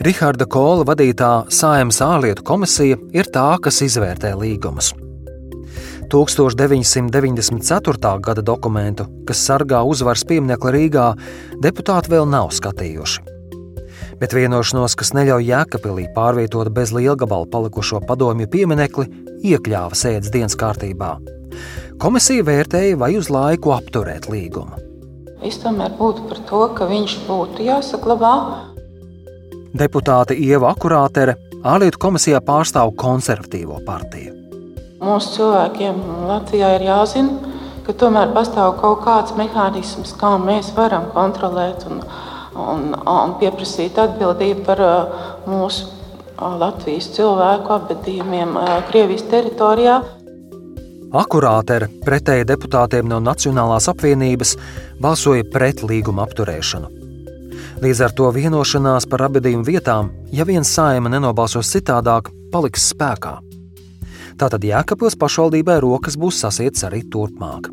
Riharda 0.03 0.45
Kola 0.51 0.85
vadītā 0.91 1.33
Sājumas 1.55 2.03
ārlietu 2.05 2.45
komisija 2.45 2.99
ir 3.17 3.31
tā, 3.33 3.49
kas 3.63 3.81
izvērtē 3.87 4.35
līgumus. 4.37 4.93
1994. 6.13 8.21
gada 8.21 8.43
dokumentu, 8.43 9.07
kas 9.27 9.47
sargā 9.49 9.81
uzvaras 9.87 10.25
pieminiektu 10.29 10.75
Rīgā, 10.75 11.07
deputāti 11.63 12.13
vēl 12.13 12.29
nav 12.31 12.53
skatījuši. 12.57 13.21
Bet 14.21 14.33
vienošanos, 14.33 14.95
kas 14.97 15.13
neļauj 15.17 15.51
Jēkabīlī 15.51 16.07
pārvietot 16.15 16.71
bez 16.73 16.93
lielgabala 16.97 17.49
palikušo 17.53 18.01
padomju 18.09 18.49
pieminekli, 18.53 19.11
iekļāva 19.45 19.99
sēdes 19.99 20.33
dienas 20.33 20.57
kārtībā. 20.57 21.17
Komisija 22.01 22.45
vērtēja, 22.47 22.97
vai 23.01 23.13
uz 23.19 23.29
laiku 23.33 23.75
apturēt 23.77 24.31
līgumu. 24.33 24.81
Es 25.45 25.61
tomēr 25.61 25.93
būtu 25.99 26.25
par 26.31 26.41
to, 26.49 26.63
ka 26.77 26.89
viņš 26.89 27.19
būtu 27.27 27.67
jāsaglabā. 27.67 28.33
Deputāte 29.77 30.37
Ieva 30.39 30.73
Akurātere 30.73 31.37
ārlietu 31.61 32.01
komisijā 32.01 32.41
pārstāv 32.45 32.95
konservatīvo 32.97 33.83
partiju. 33.85 34.46
Mūsu 35.07 35.37
cilvēkiem 35.37 35.99
Latvijā 36.27 36.73
ir 36.77 36.87
jāzina, 36.89 37.53
ka 37.87 37.95
tomēr 37.95 38.33
pastāv 38.35 38.73
kaut 38.81 39.05
kāds 39.05 39.37
mehānisms, 39.39 40.17
kā 40.19 40.33
mēs 40.43 40.73
varam 40.75 41.07
kontrolēt 41.15 41.87
un, 41.87 42.01
un, 42.59 42.89
un 42.97 43.37
pieprasīt 43.39 44.01
atbildību 44.03 44.65
par 44.67 44.83
mūsu 45.47 45.93
Latvijas 46.37 47.09
cilvēku 47.15 47.73
apbedījumiem 47.79 48.59
Krievijas 48.91 49.25
teritorijā. 49.31 50.01
Akurātere 51.17 51.87
pretēji 52.05 52.49
deputātiem 52.51 53.07
no 53.09 53.23
Nacionālās 53.23 53.87
apvienības 53.93 54.57
balsoja 55.01 55.47
pret 55.53 55.85
līguma 55.87 56.27
apturēšanu. 56.27 56.91
Līdz 57.85 58.03
ar 58.09 58.15
to 58.17 58.29
vienošanās 58.33 59.07
par 59.09 59.29
abadījumu 59.29 59.65
vietām, 59.69 60.11
ja 60.33 60.45
viens 60.49 60.73
saima 60.73 61.13
nenobalsos 61.13 61.71
citādāk, 61.77 62.33
paliks 62.53 62.91
spēkā. 62.93 63.37
Tātad 64.37 64.65
Jēkabils 64.69 65.17
pašvaldībai 65.17 65.79
rokas 65.81 66.19
būs 66.21 66.43
sasietas 66.45 66.85
arī 66.85 67.01
turpmāk. 67.09 67.71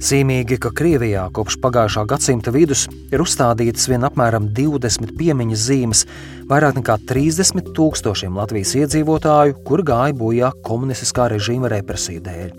Zīmīgi, 0.00 0.56
ka 0.62 0.70
Krievijā 0.72 1.26
kopš 1.36 1.58
pagājušā 1.60 2.06
gadsimta 2.08 2.52
vidus 2.54 2.86
ir 3.12 3.20
uzstādītas 3.20 3.84
vien 3.90 4.06
apmēram 4.06 4.46
20 4.56 5.12
piemiņas 5.18 5.66
zīmes 5.66 6.06
vairāk 6.48 6.78
nekā 6.78 6.96
30 7.10 7.74
tūkstošiem 7.76 8.38
Latvijas 8.40 8.72
iedzīvotāju, 8.80 9.58
kur 9.66 9.84
gāja 9.84 10.16
bojā 10.16 10.54
komunistiskā 10.64 11.28
režīma 11.34 11.68
represiju 11.74 12.24
dēļ. 12.24 12.50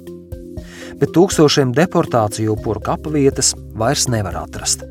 Bet 1.01 1.15
tūkstošiem 1.17 1.73
deportāciju 1.73 2.60
upuru 2.60 2.84
kapavietas 2.91 3.56
vairs 3.73 4.06
nevar 4.12 4.43
atrast. 4.43 4.86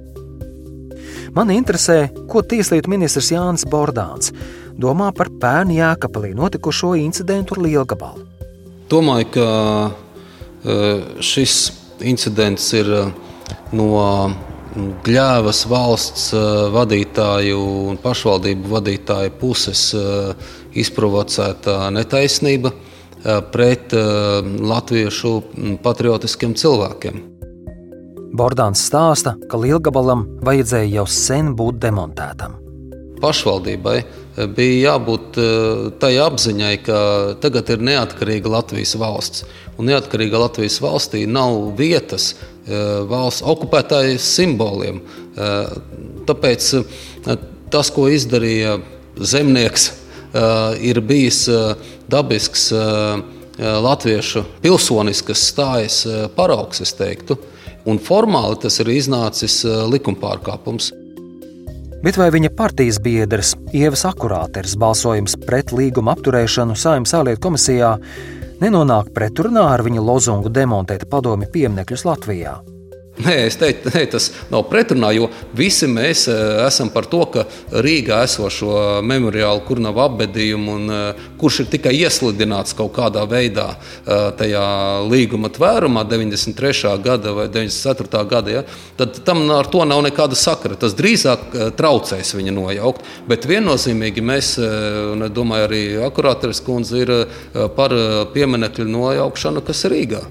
Man 1.30 1.50
interesē, 1.54 2.08
ko 2.26 2.42
Tieslietu 2.42 2.90
ministrs 2.90 3.30
Jānis 3.30 3.62
Bordāns 3.70 4.32
domā 4.80 5.12
par 5.14 5.28
pērnu 5.40 5.76
Jēkabīlī 5.76 6.32
notikušo 6.34 6.96
incidentu 6.98 7.54
ar 7.54 7.62
Lielgabalu. 7.66 8.26
Domāju, 8.90 9.28
ka 9.36 9.46
e, 9.46 10.78
šis 11.22 11.56
incidents 12.02 12.66
ir 12.74 12.90
e, 12.90 13.02
no 13.78 13.90
Gļēvas 15.06 15.64
valsts 15.70 16.28
e, 16.34 16.42
vadītāju 16.74 17.62
un 17.92 18.02
pašvaldību 18.02 18.74
vadītāju 18.74 19.34
puses 19.38 19.86
izprovocēta 20.82 21.82
netaisnība 21.94 22.74
pret 23.52 23.92
latviešu 23.92 25.32
patriotiskiem 25.84 26.54
cilvēkiem. 26.56 27.29
Bordāns 28.40 28.81
stāsta, 28.88 29.35
ka 29.50 29.59
Lielgabalam 29.61 30.22
vajadzēja 30.46 30.88
jau 30.94 31.03
sen 31.12 31.50
būt 31.59 31.76
demontētam. 31.83 32.55
Pašvaldībai 33.20 33.98
bija 34.57 34.94
jābūt 34.94 35.37
eh, 35.37 35.83
tai 36.00 36.14
apziņai, 36.24 36.70
ka 36.87 37.00
tagad 37.42 37.68
ir 37.74 37.85
neatkarīga 37.85 38.48
Latvijas 38.48 38.94
valsts. 38.96 39.44
Un 39.76 39.90
neatkarīga 39.90 40.40
Latvijas 40.40 40.79
valstī 40.81 41.26
nav 41.29 41.59
vietas 41.76 42.31
eh, 42.33 42.72
valsts 43.11 43.44
okupētāju 43.44 44.16
simboliem. 44.24 45.03
Eh, 45.37 45.76
tāpēc 46.31 46.70
tas, 47.70 47.92
ko 47.92 48.09
izdarīja 48.09 48.79
zemnieks, 49.20 49.90
ir 50.81 51.00
bijis 51.03 51.40
dabisks 52.11 52.68
latviešu 53.59 54.44
pilsoniskas 54.62 55.42
stājas 55.50 56.05
paraugs, 56.37 56.79
es 56.87 56.94
teiktu. 56.94 57.35
Un 57.88 58.00
formāli 58.02 58.58
tas 58.60 58.80
ir 58.82 58.90
iznācis 58.92 59.62
likumpārkāpums. 59.64 60.90
Bet 62.00 62.16
vai 62.16 62.30
viņa 62.32 62.52
partijas 62.56 62.96
biedrs 63.04 63.52
Ievas 63.76 64.06
Akurāters 64.08 64.76
balsojums 64.80 65.36
pret 65.44 65.72
līguma 65.76 66.14
apturēšanu 66.16 66.76
Saimnes 66.76 67.12
ārlietu 67.16 67.44
komisijā 67.44 67.94
nenonāk 68.60 69.12
pretrunā 69.16 69.66
ar 69.74 69.84
viņa 69.84 70.04
lozungu 70.04 70.52
demontēt 70.52 71.04
padomi 71.12 71.48
pieminekļus 71.52 72.06
Latvijā? 72.08 72.56
Nē, 73.20 73.35
es 73.48 73.56
teiktu, 73.61 73.90
ne, 73.92 74.04
tas 74.09 74.28
nav 74.52 74.64
pretrunā, 74.70 75.11
jo 75.12 75.28
visi 75.56 75.88
mēs 75.90 76.24
e, 76.30 76.37
esam 76.64 76.88
par 76.92 77.09
to, 77.11 77.20
ka 77.33 77.44
Rīgā 77.85 78.22
esošo 78.24 79.00
memoriālu, 79.04 79.64
kur 79.66 79.80
nav 79.83 79.98
apbedījumu 80.06 80.76
un 80.78 80.92
e, 80.94 81.00
kurš 81.40 81.62
ir 81.64 81.70
tikai 81.74 81.92
iesludināts 81.98 82.76
kaut 82.78 82.94
kādā 82.96 83.26
veidā 83.28 83.66
e, 83.74 84.18
tajā 84.40 84.64
līguma 85.11 85.50
tvērumā, 85.52 86.06
93. 86.09 86.94
gada 87.04 87.35
vai 87.37 87.48
94. 87.52 88.24
gada, 88.30 88.54
ja, 88.61 88.64
tad 88.96 89.20
tam 89.26 89.44
ar 89.52 89.68
to 89.72 89.85
nav 89.88 90.04
nekāda 90.06 90.38
sakara. 90.38 90.78
Tas 90.80 90.96
drīzāk 90.96 91.76
traucēs 91.76 92.35
viņa 92.38 92.54
nojaukt. 92.56 93.04
Bet 93.28 93.48
viennozīmīgi 93.50 94.24
mēs, 94.24 94.54
un 95.12 95.26
es 95.26 95.35
domāju, 95.37 95.68
arī 95.68 95.83
akurāteris 96.06 96.62
kundze 96.64 97.02
ir 97.04 97.16
par 97.76 97.94
pieminekļu 98.35 98.88
nojaukšanu, 98.88 99.66
kas 99.66 99.85
ir 99.88 99.98
Rīgā. 99.98 100.24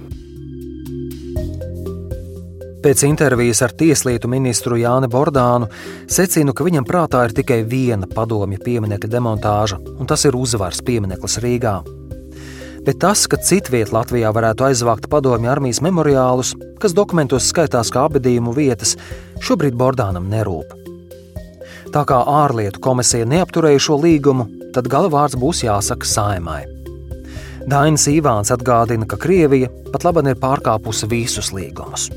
Pēc 2.80 3.02
intervijas 3.04 3.60
ar 3.65 3.74
tieslietu 3.76 4.30
ministru 4.32 4.78
Jāni 4.80 5.10
Bordānu 5.12 5.68
secinu, 6.08 6.54
ka 6.56 6.63
viņam 6.63 6.86
prātā 6.88 7.26
ir 7.28 7.34
tikai 7.36 7.58
viena 7.68 8.08
padomju 8.08 8.62
pieminiekta 8.63 9.10
demontāža, 9.12 9.82
un 10.00 10.08
tas 10.08 10.24
ir 10.24 10.38
uzvaras 10.39 10.80
piemineklis 10.88 11.36
Rīgā. 11.44 11.74
Bet 12.88 13.02
tas, 13.04 13.26
ka 13.28 13.36
citviet 13.44 13.92
Latvijā 13.92 14.32
varētu 14.32 14.70
aizvākt 14.70 15.10
padomju 15.12 15.52
armijas 15.52 15.82
memoriālus, 15.84 16.54
kas 16.80 16.96
dokumentos 16.96 17.50
skaitās 17.52 17.92
kā 17.92 18.06
abadījumu 18.08 18.56
vietas, 18.56 18.96
šobrīd 19.44 19.76
Bordānam 19.76 20.32
nerūp. 20.32 20.72
Tā 21.92 22.06
kā 22.08 22.22
ārlietu 22.46 22.80
komisija 22.80 23.28
neapturēja 23.28 23.84
šo 23.89 24.00
līgumu, 24.00 24.48
tad 24.72 24.88
galvārds 24.88 25.36
būs 25.36 25.65
jāsaka 25.68 26.08
saimai. 26.08 26.63
Dainis 27.68 28.08
Ivāns 28.08 28.56
atgādina, 28.56 29.04
ka 29.04 29.20
Krievija 29.20 29.68
pat 29.92 30.08
labi 30.08 30.30
ir 30.32 30.39
pārkāpusi 30.39 31.12
visus 31.12 31.52
līgumus. 31.52 32.08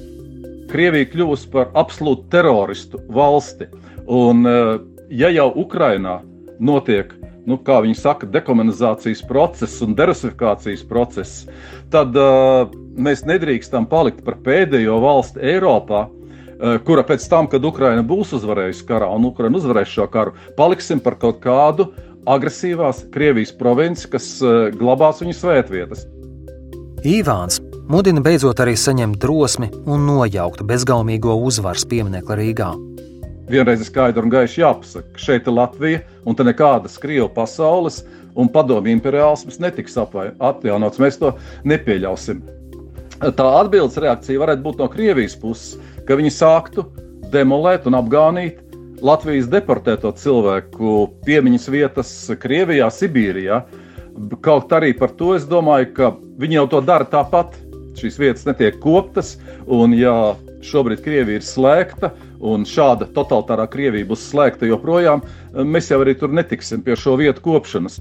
Krievija 0.73 1.11
kļuvusi 1.13 1.51
par 1.53 1.73
absolūtu 1.77 2.31
teroristu 2.33 3.01
valsti. 3.13 3.69
Un, 4.09 4.47
eh, 4.47 4.79
ja 5.11 5.29
jau 5.29 5.53
Ukrainā 5.65 6.21
notiek 6.61 7.13
nu, 7.47 7.59
kā 7.59 7.81
viņi 7.83 7.99
saka, 7.99 8.29
dekomunizācijas 8.31 9.23
process 9.29 9.83
un 9.83 9.97
derusifikācijas 9.99 10.85
process, 10.89 11.47
tad 11.91 12.17
uh, 12.19 12.71
mēs 12.95 13.25
nedrīkstam 13.27 13.89
palikt 13.91 14.23
par 14.27 14.39
pēdējo 14.45 15.01
valsti 15.03 15.43
Eiropā, 15.55 16.05
uh, 16.07 16.79
kura 16.87 17.03
pēc 17.09 17.27
tam, 17.33 17.51
kad 17.51 17.67
Ukraina 17.67 18.05
būs 18.07 18.35
uzvarējusi 18.39 18.87
karā 18.87 19.11
un 19.17 19.27
Ukraina 19.33 19.59
uzvarēs 19.59 19.91
šo 19.91 20.07
karu, 20.13 20.37
paliksim 20.59 21.03
par 21.03 21.19
kaut 21.19 21.43
kādu 21.43 21.91
agresīvās 22.31 23.09
Krievijas 23.11 23.55
provinci, 23.59 24.07
kas 24.13 24.37
uh, 24.45 24.71
glabās 24.71 25.25
viņu 25.25 25.35
svētvietas. 25.43 26.07
Īvāns 27.03 27.59
mudina 27.93 28.23
beidzot 28.25 28.61
arī 28.63 28.73
saņemt 28.79 29.19
drosmi 29.21 29.69
un 29.85 30.07
nojaukt 30.09 30.63
bezgaumīgo 30.65 31.35
uzvaras 31.45 31.85
pieminiektu 31.89 32.37
Rīgā. 32.39 32.71
Vienreiz 33.53 33.83
skaidri 33.85 34.23
un 34.25 34.33
gaiši 34.33 34.63
jāpasaka, 34.63 35.11
ka 35.13 35.21
šeit 35.21 35.49
ir 35.51 35.57
Latvija, 35.59 36.01
un 36.25 36.39
te 36.39 36.47
nekādas 36.47 36.97
Krievu 37.03 37.29
pasaules 37.35 38.01
un 38.39 38.49
padomju 38.49 38.95
imperiālisms 38.97 39.61
netiks 39.61 39.99
atjaunots. 40.01 41.01
Mēs 41.03 41.21
to 41.21 41.35
nepieļausim. 41.69 42.41
Tā 43.23 43.49
atbildes 43.61 43.99
reakcija 44.01 44.41
varētu 44.41 44.65
būt 44.65 44.81
no 44.81 44.89
Krievijas 44.91 45.37
puses, 45.37 45.75
ka 46.09 46.17
viņi 46.17 46.33
sāktu 46.33 46.87
demolēt 47.35 47.85
un 47.91 47.99
apgānīt 47.99 48.63
Latvijas 49.05 49.51
deportēto 49.53 50.15
cilvēku 50.17 50.95
piemiņas 51.27 51.69
vietas 51.75 52.15
Krievijā, 52.41 52.89
Sibīrijā. 52.89 53.61
Kaut 54.41 54.73
arī 54.73 54.95
par 54.97 55.13
to 55.19 55.35
es 55.37 55.45
domāju, 55.51 55.91
ka 55.99 56.11
viņi 56.41 56.59
jau 56.61 56.67
to 56.73 56.83
dara 56.89 57.05
tāpat 57.05 57.59
šīs 57.99 58.19
vietas 58.21 58.47
netiek 58.49 58.79
koptas, 58.83 59.37
un 59.67 59.95
ja 59.97 60.35
šobrīd 60.65 61.03
Krievija 61.05 61.41
ir 61.41 61.47
slēgta, 61.47 62.13
un 62.43 62.67
šāda 62.69 63.09
totalitārā 63.15 63.67
Krievija 63.71 64.09
būs 64.09 64.29
slēgta 64.31 64.69
joprojām, 64.71 65.25
mēs 65.53 65.91
jau 65.93 66.01
arī 66.03 66.17
tur 66.19 66.33
netiksim 66.35 66.83
pie 66.87 66.97
šo 66.99 67.17
vietu 67.21 67.45
kopšanas. 67.45 68.01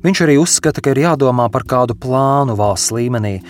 Viņš 0.00 0.22
arī 0.24 0.38
uzskata, 0.40 0.80
ka 0.80 0.94
ir 0.94 1.02
jādomā 1.02 1.50
par 1.52 1.66
kādu 1.68 1.96
plānu 1.98 2.56
valsts 2.56 2.94
līmenī, 2.96 3.40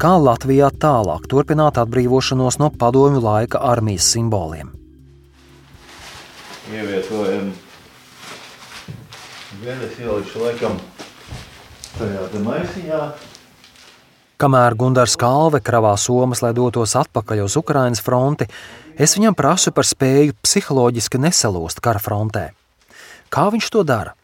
kā 0.00 0.14
Latvijā 0.16 0.70
tālāk 0.80 1.28
turpināt 1.28 1.80
atbrīvošanos 1.82 2.60
no 2.62 2.72
padomju 2.72 3.20
laika 3.24 3.60
armijas 3.74 4.08
simboliem. 4.14 4.72
Ievietojam 6.68 7.52
Vienas 9.58 9.96
ielišu 9.98 10.38
laikam 10.44 10.76
tajā 11.96 12.42
maisiņā. 12.44 12.98
Kamēr 14.38 14.76
Gunārs 14.78 15.16
Kalve 15.18 15.58
kravā 15.58 15.96
somas, 15.98 16.44
lai 16.44 16.52
dotos 16.54 16.92
atpakaļ 16.94 17.40
uz 17.42 17.56
Ukrainas 17.58 17.98
fronti, 17.98 18.46
es 18.94 19.16
viņam 19.18 19.34
prasu 19.34 19.72
par 19.74 19.82
spēju 19.82 20.36
psiholoģiski 20.46 21.18
nesalūst 21.24 21.82
kara 21.82 21.98
frontē. 21.98 22.44
Kā 23.34 23.48
viņš 23.50 23.70
to 23.74 23.82
dara? 23.82 24.14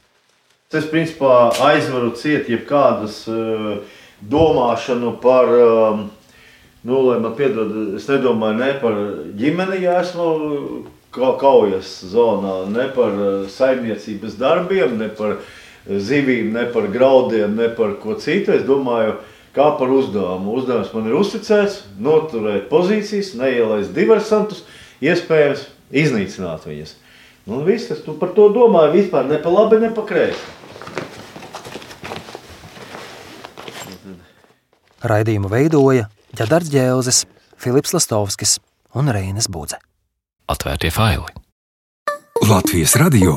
Es 0.71 0.87
principā 0.87 1.51
aizvaru 1.67 2.13
ciet 2.19 2.47
jebkādas 2.47 3.25
uh, 3.27 3.83
domāšanu 4.23 5.17
par, 5.19 5.51
um, 5.51 6.07
nu, 6.87 7.03
lai 7.09 7.19
man 7.19 7.35
piedod, 7.35 7.75
es 7.99 8.07
nedomāju 8.07 8.61
ne 8.63 8.71
par 8.87 9.03
ģimeni, 9.35 9.83
ja 9.83 9.99
esmu 10.05 10.31
kaujas 11.11 11.91
zonā, 12.15 12.65
ne 12.71 12.87
par 12.95 13.19
saimniecības 13.51 14.39
darbiem, 14.39 14.95
ne 15.03 15.11
par 15.11 15.41
zivīm, 15.91 16.55
ne 16.55 16.69
par 16.71 16.87
graudiem, 16.95 17.59
ne 17.59 17.73
par 17.75 17.99
ko 17.99 18.15
citu. 18.15 18.55
Es 18.55 18.63
domāju, 18.67 19.19
kā 19.55 19.71
par 19.79 19.93
uzdevumu. 19.95 20.57
Uzdevums 20.59 20.93
man 20.95 21.09
ir 21.11 21.17
uzticēts, 21.19 21.85
noturēt 22.03 22.69
pozīcijas, 22.73 23.35
neielaist 23.39 23.95
diversantus, 23.97 24.65
iespējams 25.05 25.69
iznīcināt 25.95 26.67
viņas. 26.69 26.97
Nu, 27.45 27.61
viss, 27.67 27.91
kas 27.91 28.01
tu 28.05 28.17
par 28.19 28.33
to 28.37 28.49
domāji, 28.55 29.05
vispār 29.05 29.29
ne 29.29 29.39
pa 29.41 29.53
labi, 29.53 29.81
ne 29.83 29.93
pa 29.95 30.05
kreisi. 30.09 30.41
Raidījumu 35.05 35.51
veidoja 35.53 36.09
Ģedards 36.35 36.73
Ģēlzes, 36.73 37.25
Filips 37.61 37.93
Lastovskis 37.93 38.57
un 38.97 39.13
Reinas 39.13 39.51
Budze. 39.53 39.77
Atvērtie 40.49 40.91
faili! 40.93 41.29
Latvijas 42.49 42.97
radio 43.01 43.37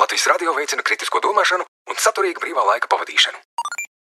Latvijas 0.00 0.26
radio 0.26 0.52
veicina 0.56 0.82
kritisko 0.82 1.20
domāšanu 1.20 1.64
un 1.92 1.98
saturīgu 2.04 2.40
brīvā 2.40 2.64
laika 2.64 2.88
pavadīšanu. 2.94 3.38